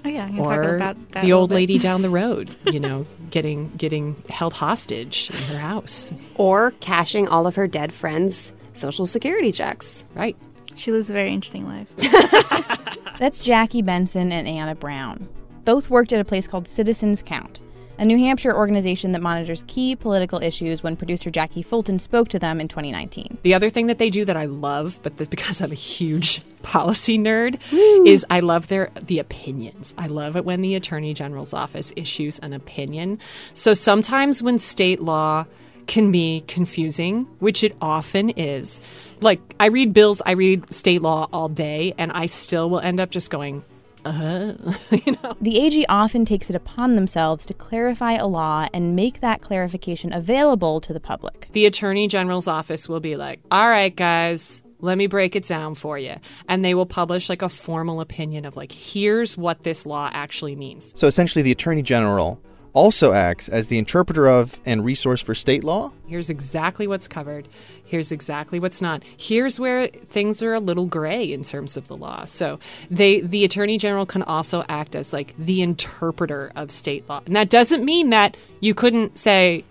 Oh 0.05 0.09
yeah, 0.09 0.29
or 0.39 0.97
the 1.21 1.33
old 1.33 1.53
lady 1.53 1.79
down 1.79 2.03
the 2.03 2.11
road, 2.21 2.53
you 2.65 2.81
know, 2.81 3.07
getting 3.31 3.71
getting 3.77 4.21
held 4.29 4.55
hostage 4.55 5.31
in 5.31 5.55
her 5.55 5.61
house, 5.61 6.11
or 6.35 6.73
cashing 6.81 7.29
all 7.29 7.47
of 7.47 7.55
her 7.55 7.69
dead 7.69 7.93
friends' 7.93 8.53
social 8.73 9.07
security 9.07 9.53
checks. 9.53 10.05
Right. 10.15 10.37
She 10.77 10.93
lives 10.93 11.11
a 11.11 11.13
very 11.13 11.33
interesting 11.33 11.67
life. 11.67 11.89
That's 13.19 13.39
Jackie 13.39 13.83
Benson 13.83 14.33
and 14.33 14.49
Anna 14.49 14.75
Brown. 14.75 15.29
Both 15.65 15.91
worked 15.91 16.13
at 16.13 16.21
a 16.21 16.25
place 16.25 16.47
called 16.47 16.67
Citizens 16.67 17.23
Count. 17.23 17.61
a 17.99 18.05
New 18.05 18.19
Hampshire 18.19 18.57
organization 18.57 19.13
that 19.13 19.23
monitors 19.23 19.63
key 19.69 19.95
political 19.95 20.43
issues 20.43 20.83
when 20.83 20.97
producer 20.97 21.31
Jackie 21.31 21.63
Fulton 21.63 21.99
spoke 22.01 22.29
to 22.31 22.39
them 22.39 22.61
in 22.61 22.67
2019. 22.67 23.39
The 23.43 23.55
other 23.55 23.71
thing 23.71 23.87
that 23.87 23.99
they 23.99 24.11
do 24.11 24.25
that 24.25 24.37
I 24.37 24.47
love, 24.47 24.99
but 25.05 25.17
because 25.31 25.61
I'm 25.61 25.71
a 25.71 25.77
huge 25.77 26.43
policy 26.63 27.17
nerd, 27.17 27.61
is 28.07 28.27
I 28.29 28.41
love 28.41 28.67
their 28.69 28.91
the 29.01 29.21
opinions. 29.21 29.95
I 29.97 30.07
love 30.09 30.37
it 30.37 30.45
when 30.45 30.63
the 30.63 30.75
Attorney 30.75 31.15
General's 31.15 31.53
office 31.53 31.93
issues 31.95 32.39
an 32.41 32.53
opinion. 32.53 33.21
So 33.55 33.73
sometimes 33.75 34.43
when 34.43 34.59
state 34.59 35.01
law 35.01 35.47
can 35.87 36.11
be 36.13 36.45
confusing, 36.47 37.27
which 37.39 37.63
it 37.63 37.77
often 37.81 38.31
is. 38.31 38.81
Like 39.21 39.41
I 39.61 39.67
read 39.67 39.93
bills, 39.93 40.23
I 40.25 40.33
read 40.33 40.73
state 40.73 41.03
law 41.03 41.29
all 41.33 41.49
day, 41.49 41.95
and 41.99 42.13
I 42.13 42.27
still 42.27 42.69
will 42.71 42.81
end 42.81 43.01
up 43.01 43.11
just 43.11 43.31
going, 43.31 43.65
uh, 44.05 44.55
you 44.91 45.13
know. 45.23 45.37
The 45.41 45.61
AG 45.61 45.87
often 45.89 46.25
takes 46.25 46.51
it 46.51 46.57
upon 46.57 46.95
themselves 46.95 47.47
to 47.47 47.55
clarify 47.55 48.15
a 48.15 48.27
law 48.27 48.69
and 48.73 48.97
make 48.97 49.21
that 49.21 49.41
clarification 49.41 50.13
available 50.13 50.81
to 50.81 50.93
the 50.93 51.01
public. 51.01 51.49
The 51.53 51.67
Attorney 51.67 52.09
General's 52.09 52.49
office 52.49 52.89
will 52.89 53.01
be 53.01 53.17
like, 53.17 53.41
all 53.51 53.69
right, 53.69 53.95
guys, 53.95 54.63
let 54.81 54.99
me 54.99 55.07
break 55.07 55.37
it 55.37 55.45
down 55.45 55.75
for 55.75 55.99
you. 55.99 56.17
And 56.49 56.65
they 56.65 56.75
will 56.75 56.87
publish 56.87 57.29
like 57.29 57.43
a 57.43 57.49
formal 57.49 58.01
opinion 58.01 58.45
of 58.45 58.57
like, 58.57 58.73
here's 58.73 59.39
what 59.39 59.63
this 59.63 59.87
law 59.87 60.11
actually 60.13 60.57
means. 60.57 60.93
So 60.97 61.07
essentially, 61.07 61.43
the 61.43 61.53
Attorney 61.53 61.83
General 61.83 62.43
also 62.73 63.13
acts 63.13 63.49
as 63.49 63.67
the 63.67 63.79
interpreter 63.79 64.27
of 64.29 64.61
and 64.65 64.85
resource 64.85 65.21
for 65.21 65.35
state 65.35 65.65
law? 65.65 65.93
Here's 66.07 66.31
exactly 66.31 66.87
what's 66.87 67.09
covered. 67.09 67.49
Here's 67.85 68.11
exactly 68.11 68.59
what's 68.59 68.81
not. 68.81 69.03
Here's 69.17 69.61
where 69.61 69.87
things 69.87 70.43
are 70.43 70.55
a 70.55 70.61
little 70.61 70.87
gray 70.87 71.31
in 71.31 71.43
terms 71.43 71.77
of 71.77 71.89
the 71.89 71.97
law. 71.97 72.25
So 72.25 72.59
they 72.91 73.21
the 73.21 73.45
attorney 73.45 73.77
general 73.77 74.07
can 74.07 74.23
also 74.23 74.65
act 74.69 74.97
as 74.97 75.13
like 75.13 75.35
the 75.37 75.61
interpreter 75.61 76.53
of 76.57 76.71
state 76.71 77.09
law. 77.09 77.21
And 77.27 77.37
that 77.37 77.51
doesn't 77.51 77.85
mean 77.85 78.11
that 78.11 78.37
you 78.61 78.75
couldn't 78.75 79.19
say 79.19 79.65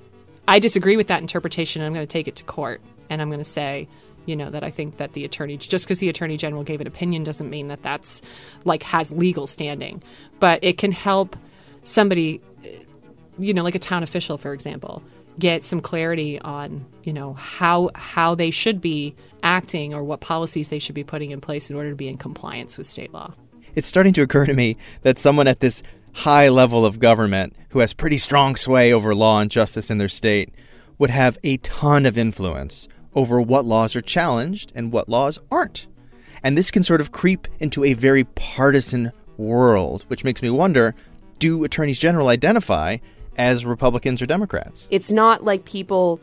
I 0.48 0.60
disagree 0.60 0.98
with 0.98 1.08
that 1.08 1.22
interpretation 1.22 1.82
I'm 1.82 1.94
going 1.94 2.06
to 2.06 2.12
take 2.12 2.28
it 2.28 2.36
to 2.38 2.44
court 2.44 2.82
and 3.10 3.22
I'm 3.22 3.30
going 3.30 3.40
to 3.40 3.46
say 3.46 3.88
you 4.28 4.36
know 4.36 4.52
that 4.52 4.64
I 4.64 4.70
think 4.70 4.98
that 4.98 5.14
the 5.14 5.26
attorney 5.26 5.58
just 5.58 5.86
because 5.86 5.98
the 5.98 6.10
attorney 6.10 6.38
general 6.38 6.64
gave 6.64 6.80
an 6.80 6.88
opinion 6.88 7.24
doesn't 7.24 7.50
mean 7.50 7.70
that 7.70 7.82
that's 7.82 8.22
like 8.66 8.84
has 8.84 9.12
legal 9.12 9.48
standing, 9.48 10.04
but 10.40 10.64
it 10.64 10.78
can 10.78 10.92
help 10.92 11.36
somebody 11.84 12.40
you 13.38 13.54
know, 13.54 13.64
like 13.64 13.76
a 13.76 13.80
town 13.80 14.04
official, 14.04 14.38
for 14.38 14.54
example, 14.54 15.04
get 15.40 15.64
some 15.64 15.82
clarity 15.82 16.40
on, 16.40 16.86
you 17.04 17.14
know, 17.14 17.34
how 17.34 17.90
how 17.96 18.36
they 18.36 18.52
should 18.52 18.82
be 18.82 19.16
acting 19.44 19.94
or 19.94 20.04
what 20.04 20.22
policies 20.22 20.70
they 20.70 20.80
should 20.80 20.96
be 20.96 21.04
putting 21.04 21.32
in 21.32 21.42
place 21.42 21.70
in 21.70 21.76
order 21.76 21.90
to 21.90 21.96
be 21.96 22.08
in 22.08 22.18
compliance 22.18 22.78
with 22.78 22.88
state 22.88 23.14
law. 23.14 23.34
It's 23.74 23.88
starting 23.88 24.14
to 24.14 24.22
occur 24.22 24.46
to 24.46 24.54
me 24.54 24.78
that 25.04 25.18
someone 25.18 25.48
at 25.48 25.62
this 25.62 25.82
high 26.14 26.50
level 26.50 26.86
of 26.86 27.00
government 27.00 27.56
who 27.70 27.80
has 27.80 27.94
pretty 27.94 28.18
strong 28.18 28.56
sway 28.56 28.92
over 28.92 29.16
law 29.16 29.40
and 29.40 29.50
justice 29.50 29.90
in 29.90 29.98
their 29.98 30.10
state 30.10 30.50
would 30.98 31.10
have 31.10 31.38
a 31.44 31.58
ton 31.58 32.06
of 32.06 32.18
influence 32.18 32.88
over 33.16 33.42
what 33.42 33.66
laws 33.66 33.96
are 33.96 34.02
challenged 34.02 34.72
and 34.76 34.92
what 34.92 35.10
laws 35.10 35.40
aren't. 35.50 35.88
And 36.44 36.58
this 36.58 36.72
can 36.72 36.84
sort 36.84 37.02
of 37.02 37.12
creep 37.12 37.48
into 37.60 37.84
a 37.84 37.94
very 37.94 38.24
partisan 38.24 39.12
world, 39.38 40.04
which 40.08 40.24
makes 40.24 40.42
me 40.42 40.50
wonder 40.50 40.96
do 41.40 41.64
attorneys 41.64 41.98
general 41.98 42.28
identify 42.28 42.98
as 43.38 43.66
Republicans 43.66 44.22
or 44.22 44.26
Democrats. 44.26 44.88
It's 44.92 45.12
not 45.12 45.44
like 45.44 45.66
people 45.66 46.20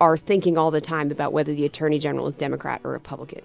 are 0.00 0.16
thinking 0.16 0.58
all 0.58 0.70
the 0.70 0.80
time 0.80 1.10
about 1.10 1.32
whether 1.32 1.54
the 1.54 1.64
Attorney 1.64 1.98
General 1.98 2.26
is 2.26 2.34
Democrat 2.34 2.80
or 2.84 2.92
Republican. 2.92 3.42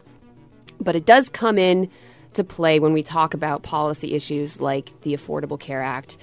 But 0.79 0.95
it 0.95 1.05
does 1.05 1.29
come 1.29 1.57
in 1.57 1.89
to 2.33 2.43
play 2.43 2.79
when 2.79 2.93
we 2.93 3.03
talk 3.03 3.33
about 3.33 3.63
policy 3.63 4.13
issues 4.13 4.61
like 4.61 4.89
the 5.01 5.13
Affordable 5.13 5.59
Care 5.59 5.81
Act. 5.81 6.17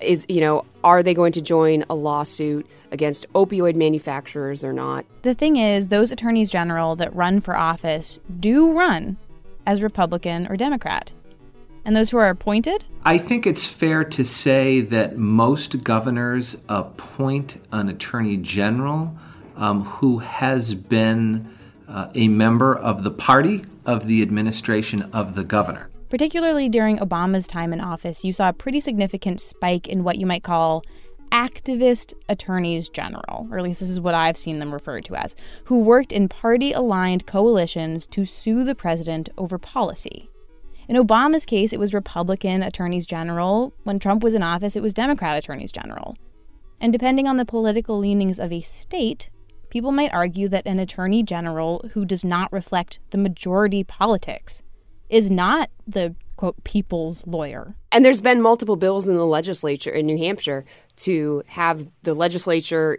Is, 0.00 0.26
you 0.28 0.40
know, 0.40 0.64
are 0.82 1.02
they 1.02 1.14
going 1.14 1.32
to 1.32 1.40
join 1.40 1.84
a 1.88 1.94
lawsuit 1.94 2.66
against 2.90 3.30
opioid 3.32 3.76
manufacturers 3.76 4.64
or 4.64 4.72
not? 4.72 5.06
The 5.22 5.34
thing 5.34 5.56
is, 5.56 5.88
those 5.88 6.12
attorneys 6.12 6.50
general 6.50 6.96
that 6.96 7.14
run 7.14 7.40
for 7.40 7.56
office 7.56 8.18
do 8.40 8.72
run 8.72 9.16
as 9.66 9.82
Republican 9.82 10.46
or 10.48 10.56
Democrat. 10.56 11.12
And 11.84 11.94
those 11.94 12.10
who 12.10 12.18
are 12.18 12.30
appointed? 12.30 12.84
I 13.04 13.18
think 13.18 13.46
it's 13.46 13.66
fair 13.66 14.04
to 14.04 14.24
say 14.24 14.80
that 14.80 15.18
most 15.18 15.84
governors 15.84 16.56
appoint 16.68 17.60
an 17.72 17.88
attorney 17.88 18.38
general 18.38 19.14
um, 19.56 19.84
who 19.84 20.18
has 20.18 20.74
been 20.74 21.54
uh, 21.88 22.08
a 22.14 22.28
member 22.28 22.74
of 22.74 23.04
the 23.04 23.10
party 23.10 23.64
of 23.84 24.06
the 24.06 24.22
administration 24.22 25.02
of 25.12 25.34
the 25.34 25.44
governor. 25.44 25.90
Particularly 26.08 26.68
during 26.68 26.98
Obama's 26.98 27.46
time 27.46 27.72
in 27.72 27.80
office, 27.80 28.24
you 28.24 28.32
saw 28.32 28.48
a 28.48 28.52
pretty 28.52 28.80
significant 28.80 29.40
spike 29.40 29.86
in 29.86 30.04
what 30.04 30.16
you 30.16 30.26
might 30.26 30.42
call 30.42 30.84
activist 31.30 32.14
attorneys 32.28 32.88
general, 32.88 33.48
or 33.50 33.58
at 33.58 33.64
least 33.64 33.80
this 33.80 33.88
is 33.88 34.00
what 34.00 34.14
I've 34.14 34.36
seen 34.36 34.60
them 34.60 34.72
referred 34.72 35.04
to 35.06 35.16
as, 35.16 35.34
who 35.64 35.80
worked 35.80 36.12
in 36.12 36.28
party 36.28 36.72
aligned 36.72 37.26
coalitions 37.26 38.06
to 38.08 38.24
sue 38.24 38.64
the 38.64 38.74
president 38.74 39.28
over 39.36 39.58
policy. 39.58 40.30
In 40.88 40.96
Obama's 40.96 41.46
case, 41.46 41.72
it 41.72 41.80
was 41.80 41.94
Republican 41.94 42.62
attorneys 42.62 43.06
general. 43.06 43.72
When 43.84 43.98
Trump 43.98 44.22
was 44.22 44.34
in 44.34 44.42
office, 44.42 44.76
it 44.76 44.82
was 44.82 44.92
Democrat 44.92 45.38
attorneys 45.38 45.72
general. 45.72 46.16
And 46.80 46.92
depending 46.92 47.26
on 47.26 47.38
the 47.38 47.46
political 47.46 47.98
leanings 47.98 48.38
of 48.38 48.52
a 48.52 48.60
state, 48.60 49.30
people 49.70 49.92
might 49.92 50.12
argue 50.12 50.48
that 50.48 50.66
an 50.66 50.78
attorney 50.78 51.22
general 51.22 51.88
who 51.94 52.04
does 52.04 52.24
not 52.24 52.52
reflect 52.52 53.00
the 53.10 53.18
majority 53.18 53.82
politics 53.82 54.62
is 55.08 55.30
not 55.30 55.70
the 55.86 56.14
quote 56.36 56.62
people's 56.64 57.26
lawyer. 57.26 57.74
And 57.92 58.04
there's 58.04 58.20
been 58.20 58.42
multiple 58.42 58.76
bills 58.76 59.08
in 59.08 59.16
the 59.16 59.26
legislature 59.26 59.90
in 59.90 60.06
New 60.06 60.18
Hampshire 60.18 60.64
to 60.96 61.42
have 61.46 61.86
the 62.02 62.14
legislature 62.14 62.98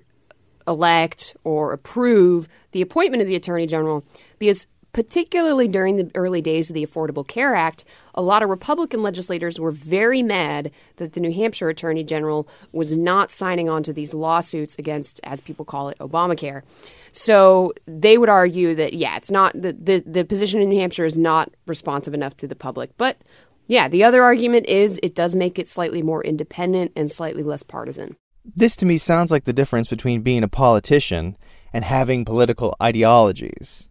elect 0.67 1.35
or 1.43 1.73
approve 1.73 2.47
the 2.71 2.81
appointment 2.81 3.21
of 3.21 3.27
the 3.27 3.35
attorney 3.35 3.67
general 3.67 4.03
because 4.39 4.67
particularly 4.95 5.67
during 5.67 5.97
the 5.97 6.09
early 6.15 6.39
days 6.39 6.69
of 6.69 6.73
the 6.73 6.85
Affordable 6.85 7.27
Care 7.27 7.53
Act, 7.53 7.83
a 8.13 8.21
lot 8.21 8.41
of 8.41 8.47
Republican 8.47 9.03
legislators 9.03 9.59
were 9.59 9.69
very 9.69 10.23
mad 10.23 10.71
that 10.95 11.11
the 11.11 11.19
New 11.19 11.33
Hampshire 11.33 11.67
Attorney 11.67 12.01
General 12.01 12.47
was 12.71 12.95
not 12.95 13.29
signing 13.29 13.67
on 13.67 13.83
to 13.83 13.91
these 13.91 14.13
lawsuits 14.13 14.77
against, 14.79 15.19
as 15.25 15.41
people 15.41 15.65
call 15.65 15.89
it, 15.89 15.97
Obamacare. 15.97 16.61
So 17.11 17.73
they 17.85 18.17
would 18.17 18.29
argue 18.29 18.73
that, 18.75 18.93
yeah, 18.93 19.17
it's 19.17 19.29
not 19.29 19.51
the, 19.61 19.73
the, 19.73 20.01
the 20.05 20.23
position 20.23 20.61
in 20.61 20.69
New 20.69 20.79
Hampshire 20.79 21.03
is 21.03 21.17
not 21.17 21.51
responsive 21.67 22.13
enough 22.13 22.37
to 22.37 22.47
the 22.47 22.55
public. 22.55 22.91
But 22.95 23.17
yeah, 23.67 23.89
the 23.89 24.05
other 24.05 24.23
argument 24.23 24.65
is 24.67 24.97
it 25.03 25.13
does 25.13 25.35
make 25.35 25.59
it 25.59 25.67
slightly 25.67 26.03
more 26.03 26.23
independent 26.23 26.93
and 26.95 27.11
slightly 27.11 27.43
less 27.43 27.63
partisan. 27.63 28.15
This 28.45 28.77
to 28.77 28.85
me 28.85 28.97
sounds 28.97 29.29
like 29.29 29.43
the 29.43 29.51
difference 29.51 29.89
between 29.89 30.21
being 30.21 30.41
a 30.41 30.47
politician 30.47 31.35
and 31.73 31.83
having 31.83 32.23
political 32.23 32.73
ideologies. 32.81 33.89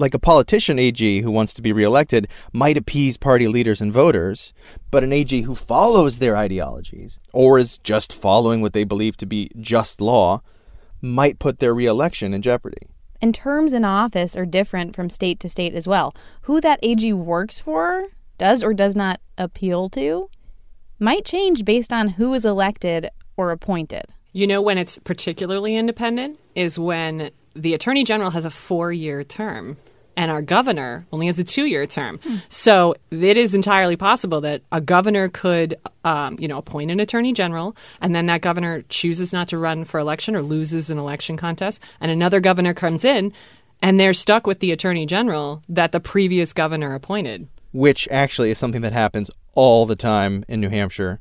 Like 0.00 0.14
a 0.14 0.20
politician 0.20 0.78
AG 0.78 1.22
who 1.22 1.30
wants 1.32 1.52
to 1.54 1.62
be 1.62 1.72
reelected 1.72 2.28
might 2.52 2.76
appease 2.76 3.16
party 3.16 3.48
leaders 3.48 3.80
and 3.80 3.92
voters, 3.92 4.52
but 4.92 5.02
an 5.02 5.12
AG 5.12 5.42
who 5.42 5.56
follows 5.56 6.20
their 6.20 6.36
ideologies, 6.36 7.18
or 7.32 7.58
is 7.58 7.78
just 7.78 8.12
following 8.12 8.60
what 8.60 8.74
they 8.74 8.84
believe 8.84 9.16
to 9.16 9.26
be 9.26 9.50
just 9.58 10.00
law, 10.00 10.40
might 11.02 11.40
put 11.40 11.58
their 11.58 11.74
reelection 11.74 12.32
in 12.32 12.42
jeopardy. 12.42 12.86
And 13.20 13.34
terms 13.34 13.72
in 13.72 13.84
office 13.84 14.36
are 14.36 14.46
different 14.46 14.94
from 14.94 15.10
state 15.10 15.40
to 15.40 15.48
state 15.48 15.74
as 15.74 15.88
well. 15.88 16.14
Who 16.42 16.60
that 16.60 16.78
AG 16.80 17.12
works 17.14 17.58
for, 17.58 18.04
does 18.38 18.62
or 18.62 18.74
does 18.74 18.94
not 18.94 19.20
appeal 19.36 19.88
to, 19.90 20.30
might 21.00 21.24
change 21.24 21.64
based 21.64 21.92
on 21.92 22.10
who 22.10 22.32
is 22.34 22.44
elected 22.44 23.10
or 23.36 23.50
appointed. 23.50 24.04
You 24.32 24.46
know 24.46 24.62
when 24.62 24.78
it's 24.78 24.98
particularly 24.98 25.74
independent 25.74 26.38
is 26.54 26.78
when 26.78 27.30
the 27.56 27.74
attorney 27.74 28.04
general 28.04 28.30
has 28.30 28.44
a 28.44 28.50
four 28.50 28.92
year 28.92 29.24
term 29.24 29.76
and 30.18 30.32
our 30.32 30.42
governor 30.42 31.06
only 31.12 31.26
has 31.26 31.38
a 31.38 31.44
two 31.44 31.64
year 31.64 31.86
term. 31.86 32.18
So 32.48 32.96
it 33.12 33.36
is 33.36 33.54
entirely 33.54 33.96
possible 33.96 34.40
that 34.40 34.62
a 34.72 34.80
governor 34.80 35.28
could, 35.28 35.76
um, 36.04 36.36
you 36.40 36.48
know, 36.48 36.58
appoint 36.58 36.90
an 36.90 36.98
attorney 36.98 37.32
general, 37.32 37.76
and 38.00 38.14
then 38.14 38.26
that 38.26 38.40
governor 38.40 38.82
chooses 38.88 39.32
not 39.32 39.46
to 39.48 39.58
run 39.58 39.84
for 39.84 40.00
election 40.00 40.34
or 40.34 40.42
loses 40.42 40.90
an 40.90 40.98
election 40.98 41.36
contest, 41.36 41.80
and 42.00 42.10
another 42.10 42.40
governor 42.40 42.74
comes 42.74 43.04
in, 43.04 43.32
and 43.80 43.98
they're 43.98 44.12
stuck 44.12 44.44
with 44.44 44.58
the 44.58 44.72
attorney 44.72 45.06
general 45.06 45.62
that 45.68 45.92
the 45.92 46.00
previous 46.00 46.52
governor 46.52 46.94
appointed. 46.94 47.46
Which 47.70 48.08
actually 48.10 48.50
is 48.50 48.58
something 48.58 48.82
that 48.82 48.92
happens 48.92 49.30
all 49.54 49.86
the 49.86 49.96
time 49.96 50.44
in 50.48 50.60
New 50.60 50.68
Hampshire. 50.68 51.20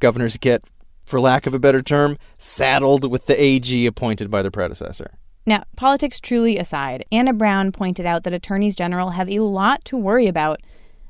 Governors 0.00 0.36
get, 0.36 0.62
for 1.06 1.18
lack 1.18 1.46
of 1.46 1.54
a 1.54 1.58
better 1.58 1.80
term, 1.80 2.18
saddled 2.36 3.10
with 3.10 3.24
the 3.24 3.42
AG 3.42 3.86
appointed 3.86 4.30
by 4.30 4.42
their 4.42 4.50
predecessor. 4.50 5.12
Now, 5.46 5.64
politics 5.76 6.20
truly 6.20 6.56
aside, 6.56 7.04
Anna 7.12 7.32
Brown 7.32 7.70
pointed 7.70 8.06
out 8.06 8.24
that 8.24 8.32
attorneys 8.32 8.76
general 8.76 9.10
have 9.10 9.28
a 9.28 9.40
lot 9.40 9.84
to 9.86 9.96
worry 9.96 10.26
about 10.26 10.60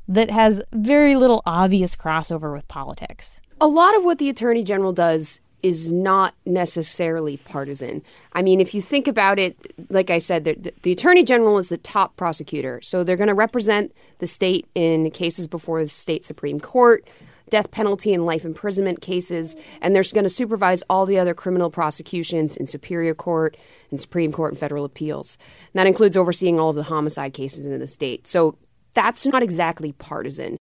that 0.08 0.30
has 0.30 0.60
very 0.72 1.14
little 1.14 1.42
obvious 1.46 1.96
crossover 1.96 2.52
with 2.52 2.66
politics. 2.68 3.40
A 3.60 3.68
lot 3.68 3.96
of 3.96 4.04
what 4.04 4.18
the 4.18 4.28
attorney 4.28 4.64
general 4.64 4.92
does 4.92 5.40
is 5.62 5.90
not 5.90 6.34
necessarily 6.44 7.38
partisan. 7.38 8.02
I 8.34 8.42
mean, 8.42 8.60
if 8.60 8.74
you 8.74 8.82
think 8.82 9.08
about 9.08 9.38
it, 9.38 9.56
like 9.88 10.10
I 10.10 10.18
said, 10.18 10.44
the, 10.44 10.74
the 10.82 10.92
attorney 10.92 11.24
general 11.24 11.56
is 11.56 11.70
the 11.70 11.78
top 11.78 12.16
prosecutor. 12.16 12.80
So 12.82 13.02
they're 13.02 13.16
going 13.16 13.28
to 13.28 13.34
represent 13.34 13.94
the 14.18 14.26
state 14.26 14.66
in 14.74 15.10
cases 15.10 15.48
before 15.48 15.82
the 15.82 15.88
state 15.88 16.22
Supreme 16.22 16.60
Court. 16.60 17.08
Death 17.54 17.70
penalty 17.70 18.12
and 18.12 18.26
life 18.26 18.44
imprisonment 18.44 19.00
cases, 19.00 19.54
and 19.80 19.94
they're 19.94 20.02
going 20.12 20.24
to 20.24 20.28
supervise 20.28 20.82
all 20.90 21.06
the 21.06 21.20
other 21.20 21.34
criminal 21.34 21.70
prosecutions 21.70 22.56
in 22.56 22.66
Superior 22.66 23.14
Court 23.14 23.56
and 23.92 24.00
Supreme 24.00 24.32
Court 24.32 24.50
and 24.50 24.58
federal 24.58 24.84
appeals. 24.84 25.38
And 25.72 25.78
that 25.78 25.86
includes 25.86 26.16
overseeing 26.16 26.58
all 26.58 26.70
of 26.70 26.74
the 26.74 26.82
homicide 26.82 27.32
cases 27.32 27.64
in 27.64 27.78
the 27.78 27.86
state. 27.86 28.26
So 28.26 28.58
that's 28.92 29.24
not 29.24 29.44
exactly 29.44 29.92
partisan. 29.92 30.56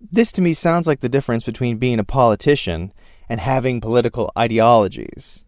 This 0.00 0.32
to 0.32 0.42
me 0.42 0.54
sounds 0.54 0.88
like 0.88 0.98
the 0.98 1.08
difference 1.08 1.44
between 1.44 1.76
being 1.78 2.00
a 2.00 2.04
politician 2.04 2.92
and 3.28 3.38
having 3.38 3.80
political 3.80 4.32
ideologies. 4.36 5.43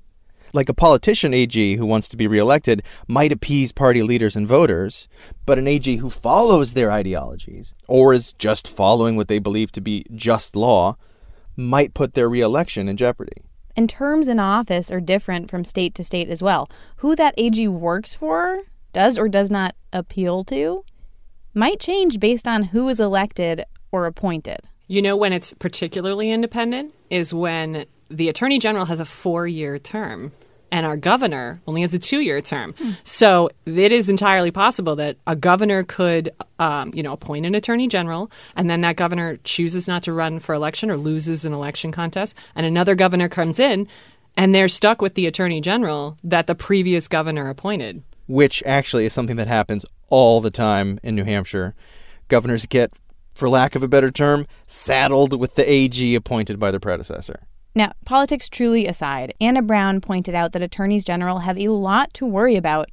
Like 0.56 0.70
a 0.70 0.74
politician 0.74 1.34
AG 1.34 1.76
who 1.76 1.84
wants 1.84 2.08
to 2.08 2.16
be 2.16 2.26
reelected 2.26 2.82
might 3.06 3.30
appease 3.30 3.72
party 3.72 4.02
leaders 4.02 4.36
and 4.36 4.48
voters, 4.48 5.06
but 5.44 5.58
an 5.58 5.68
AG 5.68 5.96
who 5.96 6.08
follows 6.08 6.72
their 6.72 6.90
ideologies, 6.90 7.74
or 7.88 8.14
is 8.14 8.32
just 8.32 8.66
following 8.66 9.16
what 9.16 9.28
they 9.28 9.38
believe 9.38 9.70
to 9.72 9.82
be 9.82 10.06
just 10.14 10.56
law, 10.56 10.96
might 11.56 11.92
put 11.92 12.14
their 12.14 12.30
reelection 12.30 12.88
in 12.88 12.96
jeopardy. 12.96 13.42
And 13.76 13.90
terms 13.90 14.28
in 14.28 14.40
office 14.40 14.90
are 14.90 14.98
different 14.98 15.50
from 15.50 15.62
state 15.62 15.94
to 15.96 16.02
state 16.02 16.30
as 16.30 16.42
well. 16.42 16.70
Who 16.96 17.14
that 17.16 17.34
AG 17.36 17.68
works 17.68 18.14
for, 18.14 18.62
does 18.94 19.18
or 19.18 19.28
does 19.28 19.50
not 19.50 19.74
appeal 19.92 20.42
to, 20.44 20.86
might 21.52 21.80
change 21.80 22.18
based 22.18 22.48
on 22.48 22.62
who 22.62 22.88
is 22.88 22.98
elected 22.98 23.62
or 23.92 24.06
appointed. 24.06 24.60
You 24.88 25.02
know 25.02 25.18
when 25.18 25.34
it's 25.34 25.52
particularly 25.52 26.30
independent 26.30 26.94
is 27.10 27.34
when 27.34 27.84
the 28.08 28.30
attorney 28.30 28.58
general 28.58 28.86
has 28.86 29.00
a 29.00 29.04
four 29.04 29.46
year 29.46 29.78
term 29.78 30.32
and 30.70 30.84
our 30.86 30.96
governor 30.96 31.60
only 31.66 31.80
has 31.80 31.94
a 31.94 31.98
two 31.98 32.20
year 32.20 32.40
term. 32.40 32.74
Hmm. 32.78 32.92
So 33.04 33.50
it 33.64 33.92
is 33.92 34.08
entirely 34.08 34.50
possible 34.50 34.96
that 34.96 35.16
a 35.26 35.36
governor 35.36 35.82
could, 35.82 36.30
um, 36.58 36.90
you 36.94 37.02
know, 37.02 37.12
appoint 37.12 37.46
an 37.46 37.54
attorney 37.54 37.88
general, 37.88 38.30
and 38.54 38.68
then 38.68 38.80
that 38.82 38.96
governor 38.96 39.38
chooses 39.44 39.86
not 39.88 40.02
to 40.04 40.12
run 40.12 40.38
for 40.38 40.54
election 40.54 40.90
or 40.90 40.96
loses 40.96 41.44
an 41.44 41.52
election 41.52 41.92
contest, 41.92 42.36
and 42.54 42.66
another 42.66 42.94
governor 42.94 43.28
comes 43.28 43.58
in, 43.58 43.88
and 44.36 44.54
they're 44.54 44.68
stuck 44.68 45.00
with 45.00 45.14
the 45.14 45.26
attorney 45.26 45.60
general 45.60 46.18
that 46.22 46.46
the 46.46 46.54
previous 46.54 47.08
governor 47.08 47.48
appointed. 47.48 48.02
Which 48.26 48.62
actually 48.66 49.06
is 49.06 49.12
something 49.12 49.36
that 49.36 49.46
happens 49.46 49.84
all 50.08 50.40
the 50.40 50.50
time 50.50 50.98
in 51.02 51.14
New 51.14 51.24
Hampshire. 51.24 51.74
Governors 52.28 52.66
get, 52.66 52.92
for 53.34 53.48
lack 53.48 53.74
of 53.74 53.82
a 53.82 53.88
better 53.88 54.10
term, 54.10 54.46
saddled 54.66 55.38
with 55.38 55.54
the 55.54 55.70
AG 55.70 56.14
appointed 56.14 56.58
by 56.58 56.70
their 56.70 56.80
predecessor. 56.80 57.45
Now, 57.76 57.92
politics 58.06 58.48
truly 58.48 58.86
aside, 58.86 59.34
Anna 59.38 59.60
Brown 59.60 60.00
pointed 60.00 60.34
out 60.34 60.52
that 60.52 60.62
attorneys 60.62 61.04
general 61.04 61.40
have 61.40 61.58
a 61.58 61.68
lot 61.68 62.14
to 62.14 62.24
worry 62.24 62.56
about 62.56 62.88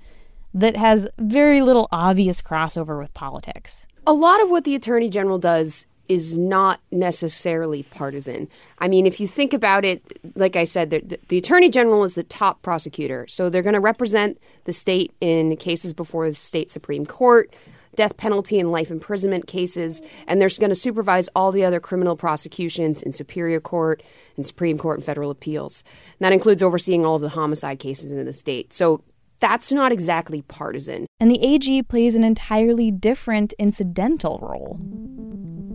that 0.54 0.76
has 0.76 1.08
very 1.18 1.62
little 1.62 1.88
obvious 1.90 2.42
crossover 2.42 3.00
with 3.00 3.14
politics. 3.14 3.88
A 4.06 4.12
lot 4.12 4.42
of 4.42 4.50
what 4.50 4.66
the 4.66 4.76
attorney 4.76 5.10
general 5.10 5.40
does 5.40 5.88
is 6.10 6.38
not 6.38 6.82
necessarily 6.92 7.84
partisan. 7.84 8.50
I 8.80 8.90
mean, 8.90 9.06
if 9.06 9.22
you 9.22 9.28
think 9.28 9.54
about 9.54 9.86
it, 9.86 10.04
like 10.36 10.58
I 10.58 10.66
said, 10.66 10.90
the, 10.90 11.18
the 11.30 11.38
attorney 11.38 11.70
general 11.70 12.04
is 12.04 12.16
the 12.16 12.24
top 12.24 12.62
prosecutor. 12.62 13.26
So 13.30 13.50
they're 13.50 13.62
going 13.62 13.74
to 13.74 13.80
represent 13.80 14.38
the 14.66 14.74
state 14.74 15.14
in 15.22 15.56
cases 15.56 15.94
before 15.94 16.28
the 16.28 16.36
state 16.36 16.70
Supreme 16.70 17.06
Court 17.06 17.56
death 17.96 18.18
penalty 18.18 18.60
and 18.60 18.72
life 18.72 18.92
imprisonment 18.92 19.48
cases, 19.48 20.02
and 20.28 20.42
they're 20.42 20.50
going 20.60 20.70
to 20.70 20.76
supervise 20.76 21.30
all 21.36 21.52
the 21.52 21.64
other 21.64 21.80
criminal 21.80 22.16
prosecutions 22.16 23.04
in 23.04 23.12
Superior 23.12 23.60
Court 23.60 24.04
and 24.36 24.46
Supreme 24.46 24.78
Court 24.78 24.98
and 24.98 25.06
federal 25.06 25.32
appeals. 25.32 25.84
And 26.20 26.26
that 26.26 26.34
includes 26.34 26.64
overseeing 26.64 27.06
all 27.06 27.16
of 27.16 27.22
the 27.22 27.30
homicide 27.30 27.80
cases 27.80 28.12
in 28.12 28.26
the 28.26 28.34
state. 28.34 28.74
So 28.74 29.04
that's 29.40 29.72
not 29.72 29.92
exactly 29.92 30.42
partisan. 30.44 31.06
And 31.20 31.30
the 31.30 31.44
AG 31.46 31.84
plays 31.84 32.16
an 32.16 32.24
entirely 32.24 32.92
different 32.92 33.54
incidental 33.60 34.40
role. 34.42 34.80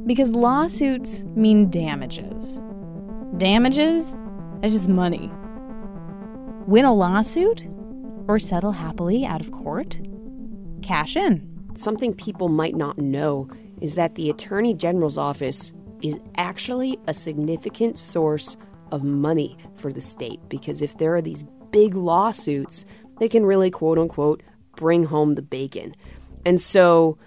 Because 0.07 0.33
lawsuits 0.33 1.25
mean 1.37 1.71
damages. 1.71 2.63
Damages? 3.37 4.17
That's 4.63 4.73
just 4.73 4.89
money. 4.89 5.31
Win 6.67 6.87
a 6.87 6.95
lawsuit? 6.95 7.69
Or 8.27 8.39
settle 8.39 8.73
happily 8.73 9.25
out 9.25 9.41
of 9.41 9.53
court? 9.53 9.99
Cash 10.83 11.17
in 11.17 11.58
something 11.79 12.15
people 12.15 12.49
might 12.49 12.75
not 12.75 12.99
know 12.99 13.49
is 13.81 13.95
that 13.95 14.15
the 14.15 14.31
Attorney 14.31 14.75
General's 14.75 15.19
office 15.19 15.73
is 16.03 16.19
actually 16.37 16.99
a 17.07 17.15
significant 17.15 17.99
source 17.99 18.57
of 18.91 19.03
money 19.03 19.57
for 19.75 19.93
the 19.93 20.01
state 20.01 20.41
because 20.49 20.83
if 20.83 20.97
there 20.99 21.15
are 21.15 21.23
these 21.23 21.45
big 21.71 21.95
lawsuits, 21.95 22.85
they 23.19 23.29
can 23.29 23.45
really 23.45 23.71
quote 23.71 23.99
unquote 23.99 24.43
bring 24.77 25.05
home 25.05 25.35
the 25.35 25.43
bacon. 25.43 25.95
And 26.45 26.61
so 26.61 27.19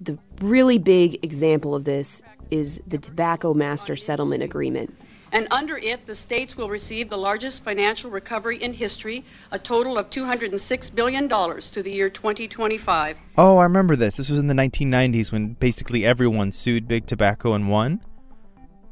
the 0.00 0.18
really 0.40 0.78
big 0.78 1.22
example 1.24 1.74
of 1.74 1.84
this 1.84 2.22
is 2.50 2.80
the 2.86 2.98
Tobacco 2.98 3.54
Master 3.54 3.96
Settlement 3.96 4.42
Agreement 4.42 4.96
and 5.36 5.46
under 5.50 5.76
it, 5.76 6.06
the 6.06 6.14
states 6.14 6.56
will 6.56 6.70
receive 6.70 7.10
the 7.10 7.18
largest 7.18 7.62
financial 7.62 8.10
recovery 8.10 8.56
in 8.56 8.72
history, 8.72 9.22
a 9.52 9.58
total 9.58 9.98
of 9.98 10.08
$206 10.08 10.94
billion 10.94 11.28
through 11.28 11.82
the 11.82 11.92
year 11.92 12.08
2025. 12.08 13.18
Oh, 13.36 13.58
I 13.58 13.64
remember 13.64 13.96
this. 13.96 14.16
This 14.16 14.30
was 14.30 14.38
in 14.38 14.46
the 14.46 14.54
1990s 14.54 15.32
when 15.32 15.48
basically 15.52 16.06
everyone 16.06 16.52
sued 16.52 16.88
Big 16.88 17.04
Tobacco 17.04 17.52
and 17.52 17.68
won. 17.68 18.00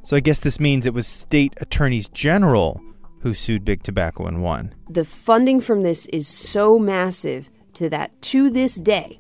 So 0.03 0.19
I 0.19 0.21
guess 0.21 0.39
this 0.39 0.61
means 0.61 0.85
it 0.85 0.93
was 0.93 1.07
state 1.07 1.55
attorneys 1.63 2.11
general 2.11 2.79
who 3.21 3.33
sued 3.33 3.65
Big 3.65 3.83
Tobacco 3.83 4.27
and 4.27 4.43
won. 4.43 4.75
The 4.91 5.07
funding 5.07 5.63
from 5.63 5.81
this 5.81 6.05
is 6.09 6.29
so 6.29 6.79
massive 6.79 7.49
to 7.73 7.89
that 7.89 8.21
to 8.21 8.51
this 8.51 8.75
day, 8.75 9.19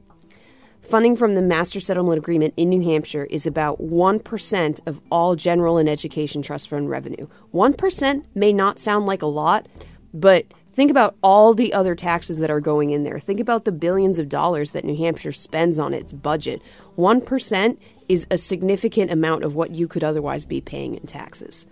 Funding 0.84 1.16
from 1.16 1.32
the 1.32 1.42
Master 1.42 1.80
Settlement 1.80 2.18
Agreement 2.18 2.52
in 2.58 2.68
New 2.68 2.82
Hampshire 2.82 3.24
is 3.24 3.46
about 3.46 3.80
1% 3.80 4.80
of 4.86 5.00
all 5.10 5.34
general 5.34 5.78
and 5.78 5.88
education 5.88 6.42
trust 6.42 6.68
fund 6.68 6.90
revenue. 6.90 7.26
1% 7.54 8.24
may 8.34 8.52
not 8.52 8.78
sound 8.78 9.06
like 9.06 9.22
a 9.22 9.26
lot, 9.26 9.66
but 10.12 10.44
think 10.72 10.90
about 10.90 11.16
all 11.22 11.54
the 11.54 11.72
other 11.72 11.94
taxes 11.94 12.38
that 12.38 12.50
are 12.50 12.60
going 12.60 12.90
in 12.90 13.02
there. 13.02 13.18
Think 13.18 13.40
about 13.40 13.64
the 13.64 13.72
billions 13.72 14.18
of 14.18 14.28
dollars 14.28 14.72
that 14.72 14.84
New 14.84 14.96
Hampshire 14.96 15.32
spends 15.32 15.78
on 15.78 15.94
its 15.94 16.12
budget. 16.12 16.60
1% 16.98 17.78
is 18.10 18.26
a 18.30 18.36
significant 18.36 19.10
amount 19.10 19.42
of 19.42 19.54
what 19.54 19.70
you 19.70 19.88
could 19.88 20.04
otherwise 20.04 20.44
be 20.44 20.60
paying 20.60 20.94
in 20.96 21.06
taxes. 21.06 21.66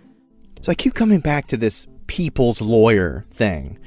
So 0.61 0.71
I 0.71 0.75
keep 0.75 0.95
coming 0.95 1.19
back 1.19 1.45
to 1.47 1.57
this 1.57 1.85
people's 2.07 2.61
lawyer 2.61 3.25
thing. 3.31 3.77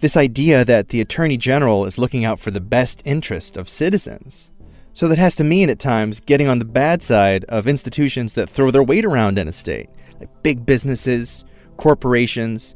This 0.00 0.16
idea 0.16 0.64
that 0.64 0.88
the 0.88 1.00
Attorney 1.00 1.36
General 1.36 1.84
is 1.84 1.98
looking 1.98 2.24
out 2.24 2.40
for 2.40 2.50
the 2.50 2.60
best 2.60 3.00
interest 3.04 3.56
of 3.56 3.68
citizens. 3.68 4.50
So 4.94 5.08
that 5.08 5.18
has 5.18 5.36
to 5.36 5.44
mean 5.44 5.70
at 5.70 5.78
times 5.78 6.20
getting 6.20 6.48
on 6.48 6.58
the 6.58 6.64
bad 6.64 7.02
side 7.02 7.44
of 7.44 7.66
institutions 7.66 8.34
that 8.34 8.48
throw 8.48 8.70
their 8.70 8.82
weight 8.82 9.04
around 9.04 9.38
in 9.38 9.48
a 9.48 9.52
state, 9.52 9.88
like 10.20 10.28
big 10.42 10.66
businesses, 10.66 11.44
corporations, 11.76 12.74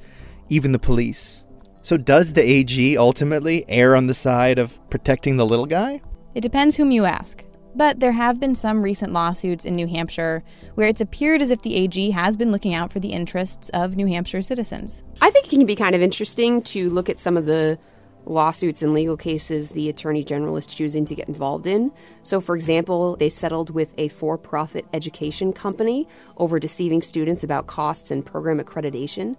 even 0.48 0.72
the 0.72 0.78
police. 0.78 1.44
So 1.82 1.96
does 1.96 2.32
the 2.32 2.42
AG 2.42 2.96
ultimately 2.96 3.64
err 3.68 3.94
on 3.94 4.06
the 4.06 4.14
side 4.14 4.58
of 4.58 4.80
protecting 4.90 5.36
the 5.36 5.46
little 5.46 5.66
guy? 5.66 6.00
It 6.34 6.40
depends 6.40 6.76
whom 6.76 6.90
you 6.90 7.04
ask. 7.04 7.44
But 7.76 8.00
there 8.00 8.12
have 8.12 8.40
been 8.40 8.54
some 8.54 8.82
recent 8.82 9.12
lawsuits 9.12 9.66
in 9.66 9.76
New 9.76 9.86
Hampshire 9.86 10.42
where 10.76 10.88
it's 10.88 11.02
appeared 11.02 11.42
as 11.42 11.50
if 11.50 11.60
the 11.60 11.76
AG 11.76 12.10
has 12.10 12.34
been 12.34 12.50
looking 12.50 12.72
out 12.72 12.90
for 12.90 13.00
the 13.00 13.10
interests 13.10 13.68
of 13.68 13.96
New 13.96 14.06
Hampshire 14.06 14.40
citizens. 14.40 15.04
I 15.20 15.30
think 15.30 15.46
it 15.46 15.50
can 15.50 15.66
be 15.66 15.76
kind 15.76 15.94
of 15.94 16.00
interesting 16.00 16.62
to 16.62 16.88
look 16.88 17.10
at 17.10 17.18
some 17.18 17.36
of 17.36 17.44
the 17.44 17.78
lawsuits 18.26 18.82
and 18.82 18.92
legal 18.92 19.16
cases 19.16 19.70
the 19.70 19.88
Attorney 19.88 20.22
General 20.22 20.56
is 20.56 20.66
choosing 20.66 21.04
to 21.06 21.14
get 21.14 21.28
involved 21.28 21.66
in. 21.66 21.92
So, 22.22 22.40
for 22.40 22.56
example, 22.56 23.16
they 23.16 23.28
settled 23.28 23.70
with 23.70 23.94
a 23.98 24.08
for 24.08 24.36
profit 24.36 24.84
education 24.92 25.52
company 25.52 26.08
over 26.36 26.58
deceiving 26.58 27.02
students 27.02 27.44
about 27.44 27.66
costs 27.66 28.10
and 28.10 28.24
program 28.24 28.58
accreditation. 28.60 29.36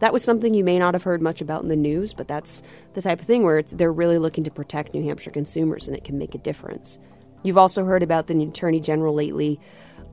That 0.00 0.12
was 0.12 0.24
something 0.24 0.54
you 0.54 0.64
may 0.64 0.78
not 0.78 0.94
have 0.94 1.02
heard 1.02 1.20
much 1.20 1.40
about 1.40 1.62
in 1.62 1.68
the 1.68 1.76
news, 1.76 2.14
but 2.14 2.26
that's 2.26 2.62
the 2.94 3.02
type 3.02 3.20
of 3.20 3.26
thing 3.26 3.42
where 3.42 3.62
they're 3.62 3.92
really 3.92 4.18
looking 4.18 4.44
to 4.44 4.50
protect 4.50 4.94
New 4.94 5.04
Hampshire 5.04 5.30
consumers 5.30 5.86
and 5.86 5.96
it 5.96 6.04
can 6.04 6.16
make 6.16 6.34
a 6.34 6.38
difference. 6.38 6.98
You've 7.42 7.58
also 7.58 7.84
heard 7.84 8.02
about 8.02 8.26
the 8.26 8.42
Attorney 8.42 8.80
General 8.80 9.14
lately 9.14 9.60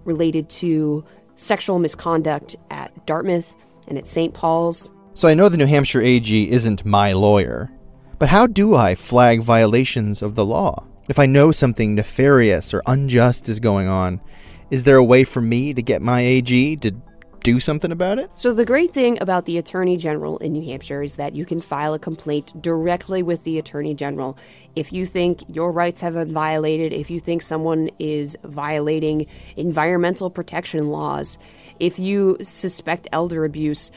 related 0.04 0.50
to 0.50 1.06
sexual 1.36 1.80
misconduct 1.80 2.56
at 2.70 3.06
Dartmouth 3.06 3.56
and 3.88 3.98
at 3.98 4.08
St. 4.08 4.34
Paul's. 4.34 4.92
So 5.14 5.28
I 5.28 5.34
know 5.34 5.50
the 5.50 5.58
New 5.58 5.66
Hampshire 5.66 6.02
AG 6.02 6.52
isn't 6.52 6.86
my 6.86 7.14
lawyer, 7.14 7.72
but 8.20 8.30
how 8.30 8.48
do 8.48 8.76
I 8.76 8.96
flag 8.96 9.42
violations 9.42 10.22
of 10.22 10.36
the 10.36 10.46
law? 10.46 10.86
If 11.08 11.20
I 11.20 11.26
know 11.26 11.52
something 11.52 11.96
nefarious 11.96 12.74
or 12.74 12.82
unjust 12.88 13.48
is 13.48 13.60
going 13.60 13.88
on, 13.88 14.22
is 14.72 14.84
there 14.84 14.98
a 14.98 15.04
way 15.04 15.24
for 15.24 15.40
me 15.40 15.74
to 15.74 15.82
get 15.82 16.02
my 16.02 16.22
AG 16.22 16.76
to 16.78 16.92
do 17.44 17.60
something 17.62 17.94
about 17.94 18.20
it? 18.20 18.30
So, 18.36 18.52
the 18.52 18.66
great 18.66 18.94
thing 18.94 19.18
about 19.22 19.46
the 19.46 19.58
Attorney 19.58 19.96
General 19.96 20.38
in 20.40 20.52
New 20.52 20.66
Hampshire 20.66 21.02
is 21.02 21.16
that 21.16 21.34
you 21.34 21.46
can 21.46 21.62
file 21.62 21.94
a 21.94 22.00
complaint 22.00 22.62
directly 22.62 23.24
with 23.24 23.46
the 23.46 23.58
Attorney 23.58 23.94
General. 23.94 24.38
If 24.76 24.92
you 24.92 25.06
think 25.06 25.44
your 25.48 25.72
rights 25.72 26.02
have 26.02 26.16
been 26.16 26.34
violated, 26.34 26.92
if 26.92 27.10
you 27.10 27.22
think 27.22 27.42
someone 27.42 27.90
is 28.00 28.36
violating 28.44 29.28
environmental 29.56 30.30
protection 30.30 30.90
laws, 30.90 31.40
if 31.80 32.00
you 32.00 32.36
suspect 32.42 33.08
elder 33.14 33.46
abuse, 33.46 33.92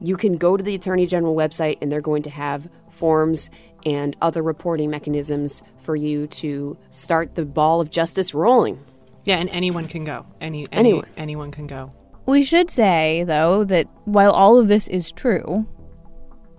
you 0.00 0.16
can 0.16 0.36
go 0.36 0.56
to 0.56 0.64
the 0.64 0.74
Attorney 0.74 1.06
General 1.06 1.36
website 1.36 1.78
and 1.80 1.92
they're 1.92 2.00
going 2.00 2.22
to 2.22 2.30
have 2.30 2.68
forms 2.96 3.50
and 3.84 4.16
other 4.20 4.42
reporting 4.42 4.90
mechanisms 4.90 5.62
for 5.78 5.94
you 5.94 6.26
to 6.26 6.76
start 6.90 7.34
the 7.34 7.44
ball 7.44 7.80
of 7.80 7.90
justice 7.90 8.34
rolling. 8.34 8.84
Yeah, 9.24 9.36
and 9.36 9.48
anyone 9.50 9.86
can 9.86 10.04
go. 10.04 10.26
Any, 10.40 10.66
any 10.72 10.90
Anyone. 10.90 11.08
anyone 11.16 11.50
can 11.50 11.66
go. 11.66 11.92
We 12.26 12.42
should 12.42 12.70
say, 12.70 13.24
though, 13.24 13.62
that 13.64 13.86
while 14.04 14.32
all 14.32 14.58
of 14.58 14.68
this 14.68 14.88
is 14.88 15.12
true, 15.12 15.66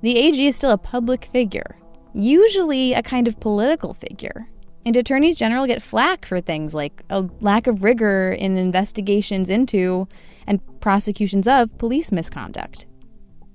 the 0.02 0.18
AG 0.18 0.46
is 0.46 0.56
still 0.56 0.72
a 0.72 0.78
public 0.78 1.26
figure, 1.26 1.78
usually 2.14 2.94
a 2.94 3.02
kind 3.02 3.28
of 3.28 3.40
political 3.40 3.94
figure. 3.94 4.48
And 4.86 4.96
attorneys 4.96 5.38
general 5.38 5.68
get 5.68 5.82
flack 5.82 6.26
for 6.26 6.40
things 6.40 6.74
like 6.74 7.04
a 7.10 7.26
lack 7.42 7.68
of 7.68 7.84
rigor 7.84 8.32
in 8.32 8.58
investigations 8.58 9.50
into 9.50 10.08
and 10.46 10.62
prosecutions 10.80 11.46
of 11.46 11.78
police 11.78 12.10
misconduct, 12.10 12.86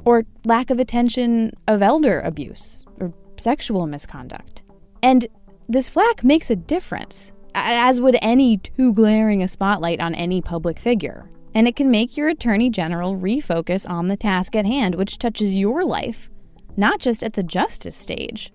or 0.05 0.25
lack 0.45 0.71
of 0.71 0.81
attention 0.81 1.53
of 1.69 1.83
elder 1.83 2.21
abuse 2.21 2.85
or 3.01 3.13
sexual 3.37 3.87
misconduct. 3.87 4.63
And 5.03 5.27
this 5.69 5.89
flack 5.89 6.23
makes 6.23 6.51
a 6.51 6.57
difference, 6.57 7.33
as 7.55 8.01
would 8.01 8.17
any 8.23 8.59
too 8.59 8.93
glaring 8.93 9.43
a 9.43 9.49
spotlight 9.49 10.01
on 10.01 10.15
any 10.15 10.41
public 10.41 10.79
figure. 10.79 11.31
And 11.55 11.69
it 11.69 11.77
can 11.77 11.91
make 11.91 12.17
your 12.17 12.29
attorney 12.29 12.71
general 12.71 13.17
refocus 13.17 13.89
on 13.89 14.09
the 14.09 14.17
task 14.17 14.57
at 14.57 14.65
hand, 14.65 14.95
which 14.95 15.19
touches 15.19 15.55
your 15.55 15.85
life, 15.85 16.31
not 16.77 16.99
just 16.99 17.23
at 17.23 17.35
the 17.35 17.43
justice 17.43 17.95
stage, 17.95 18.53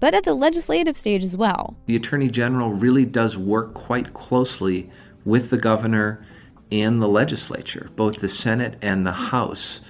but 0.00 0.12
at 0.12 0.24
the 0.24 0.34
legislative 0.34 0.96
stage 0.96 1.22
as 1.22 1.36
well. 1.36 1.76
The 1.86 1.96
Attorney 1.96 2.28
General 2.28 2.72
really 2.72 3.04
does 3.04 3.38
work 3.38 3.74
quite 3.74 4.12
closely 4.14 4.90
with 5.24 5.50
the 5.50 5.56
governor 5.56 6.24
and 6.72 7.00
the 7.00 7.08
legislature, 7.08 7.90
both 7.96 8.16
the 8.16 8.28
Senate 8.28 8.76
and 8.82 9.06
the 9.06 9.12
House. 9.12 9.80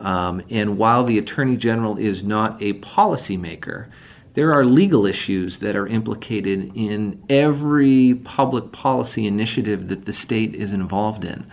Um, 0.00 0.42
and 0.50 0.78
while 0.78 1.04
the 1.04 1.18
Attorney 1.18 1.56
General 1.56 1.96
is 1.96 2.22
not 2.22 2.60
a 2.62 2.74
policymaker, 2.74 3.88
there 4.34 4.52
are 4.52 4.64
legal 4.64 5.06
issues 5.06 5.60
that 5.60 5.76
are 5.76 5.86
implicated 5.86 6.70
in 6.74 7.22
every 7.30 8.16
public 8.24 8.70
policy 8.70 9.26
initiative 9.26 9.88
that 9.88 10.04
the 10.04 10.12
state 10.12 10.54
is 10.54 10.74
involved 10.74 11.24
in. 11.24 11.46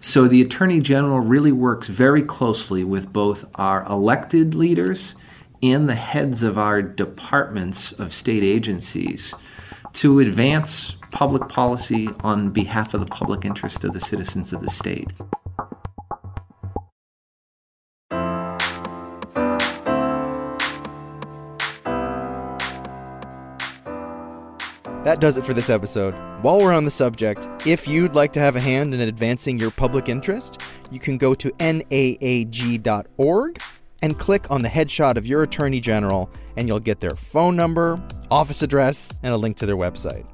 So 0.00 0.28
the 0.28 0.40
Attorney 0.40 0.80
General 0.80 1.18
really 1.18 1.50
works 1.50 1.88
very 1.88 2.22
closely 2.22 2.84
with 2.84 3.12
both 3.12 3.44
our 3.56 3.84
elected 3.86 4.54
leaders 4.54 5.16
and 5.62 5.88
the 5.88 5.96
heads 5.96 6.44
of 6.44 6.56
our 6.56 6.80
departments 6.80 7.90
of 7.92 8.14
state 8.14 8.44
agencies 8.44 9.34
to 9.94 10.20
advance 10.20 10.94
public 11.10 11.48
policy 11.48 12.08
on 12.20 12.50
behalf 12.50 12.94
of 12.94 13.00
the 13.00 13.06
public 13.06 13.44
interest 13.44 13.82
of 13.82 13.92
the 13.92 14.00
citizens 14.00 14.52
of 14.52 14.60
the 14.60 14.70
state. 14.70 15.12
That 25.08 25.22
does 25.22 25.38
it 25.38 25.44
for 25.46 25.54
this 25.54 25.70
episode. 25.70 26.12
While 26.42 26.58
we're 26.58 26.74
on 26.74 26.84
the 26.84 26.90
subject, 26.90 27.48
if 27.66 27.88
you'd 27.88 28.14
like 28.14 28.30
to 28.34 28.40
have 28.40 28.56
a 28.56 28.60
hand 28.60 28.92
in 28.92 29.00
advancing 29.00 29.58
your 29.58 29.70
public 29.70 30.10
interest, 30.10 30.60
you 30.90 31.00
can 31.00 31.16
go 31.16 31.32
to 31.32 31.50
naag.org 31.52 33.62
and 34.02 34.18
click 34.18 34.50
on 34.50 34.60
the 34.60 34.68
headshot 34.68 35.16
of 35.16 35.26
your 35.26 35.44
Attorney 35.44 35.80
General, 35.80 36.30
and 36.58 36.68
you'll 36.68 36.78
get 36.78 37.00
their 37.00 37.16
phone 37.16 37.56
number, 37.56 37.98
office 38.30 38.60
address, 38.60 39.10
and 39.22 39.32
a 39.32 39.36
link 39.38 39.56
to 39.56 39.64
their 39.64 39.78
website. 39.78 40.26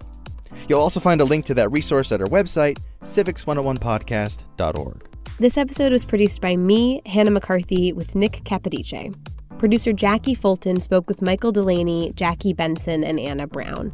You'll 0.69 0.81
also 0.81 0.99
find 0.99 1.21
a 1.21 1.25
link 1.25 1.45
to 1.45 1.55
that 1.55 1.71
resource 1.71 2.11
at 2.11 2.21
our 2.21 2.27
website, 2.27 2.81
civics101podcast.org. 3.05 5.09
This 5.39 5.57
episode 5.57 5.93
was 5.93 6.05
produced 6.05 6.41
by 6.41 6.57
me, 6.57 7.01
Hannah 7.07 7.31
McCarthy, 7.31 7.93
with 7.93 8.17
Nick 8.17 8.41
Capodice. 8.43 9.15
Producer 9.57 9.93
Jackie 9.93 10.35
Fulton 10.35 10.81
spoke 10.81 11.07
with 11.07 11.23
Michael 11.23 11.53
Delaney, 11.53 12.13
Jackie 12.17 12.53
Benson, 12.53 13.05
and 13.05 13.21
Anna 13.21 13.47
Brown. 13.47 13.93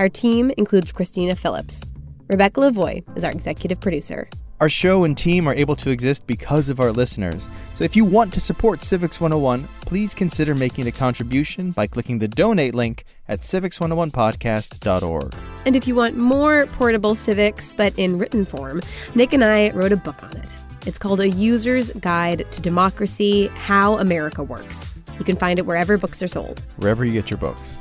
Our 0.00 0.08
team 0.08 0.50
includes 0.56 0.92
Christina 0.92 1.36
Phillips. 1.36 1.84
Rebecca 2.26 2.58
Lavoie 2.58 3.04
is 3.18 3.22
our 3.22 3.30
executive 3.30 3.80
producer. 3.80 4.30
Our 4.58 4.70
show 4.70 5.04
and 5.04 5.14
team 5.14 5.46
are 5.46 5.52
able 5.52 5.76
to 5.76 5.90
exist 5.90 6.26
because 6.26 6.70
of 6.70 6.80
our 6.80 6.90
listeners. 6.90 7.50
So 7.74 7.84
if 7.84 7.94
you 7.94 8.06
want 8.06 8.32
to 8.32 8.40
support 8.40 8.80
Civics 8.80 9.20
101, 9.20 9.68
please 9.82 10.14
consider 10.14 10.54
making 10.54 10.86
a 10.86 10.90
contribution 10.90 11.70
by 11.72 11.86
clicking 11.86 12.18
the 12.18 12.28
donate 12.28 12.74
link 12.74 13.04
at 13.28 13.40
civics101podcast.org. 13.40 15.34
And 15.66 15.76
if 15.76 15.86
you 15.86 15.94
want 15.94 16.16
more 16.16 16.64
portable 16.68 17.14
civics, 17.14 17.74
but 17.74 17.92
in 17.98 18.16
written 18.18 18.46
form, 18.46 18.80
Nick 19.14 19.34
and 19.34 19.44
I 19.44 19.68
wrote 19.72 19.92
a 19.92 19.98
book 19.98 20.22
on 20.22 20.34
it. 20.34 20.56
It's 20.86 20.96
called 20.96 21.20
A 21.20 21.28
User's 21.28 21.90
Guide 21.90 22.50
to 22.50 22.62
Democracy 22.62 23.48
How 23.48 23.98
America 23.98 24.42
Works. 24.42 24.90
You 25.18 25.26
can 25.26 25.36
find 25.36 25.58
it 25.58 25.66
wherever 25.66 25.98
books 25.98 26.22
are 26.22 26.28
sold. 26.28 26.62
Wherever 26.78 27.04
you 27.04 27.12
get 27.12 27.28
your 27.28 27.36
books. 27.36 27.78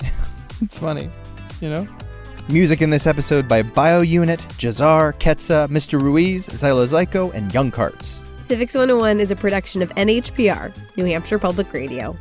it's 0.62 0.78
funny, 0.78 1.10
you 1.60 1.70
know? 1.70 1.86
Music 2.48 2.80
in 2.80 2.90
this 2.90 3.06
episode 3.06 3.46
by 3.46 3.62
BioUnit, 3.62 4.40
Jazar, 4.58 5.12
Ketsa, 5.18 5.68
Mr. 5.68 6.00
Ruiz, 6.00 6.46
Xylo-Ziko, 6.46 7.32
and 7.34 7.52
Yung 7.52 7.70
Kartz. 7.70 8.24
Civics 8.42 8.74
101 8.74 9.20
is 9.20 9.30
a 9.30 9.36
production 9.36 9.82
of 9.82 9.90
NHPR, 9.90 10.74
New 10.96 11.04
Hampshire 11.04 11.38
Public 11.38 11.70
Radio. 11.74 12.16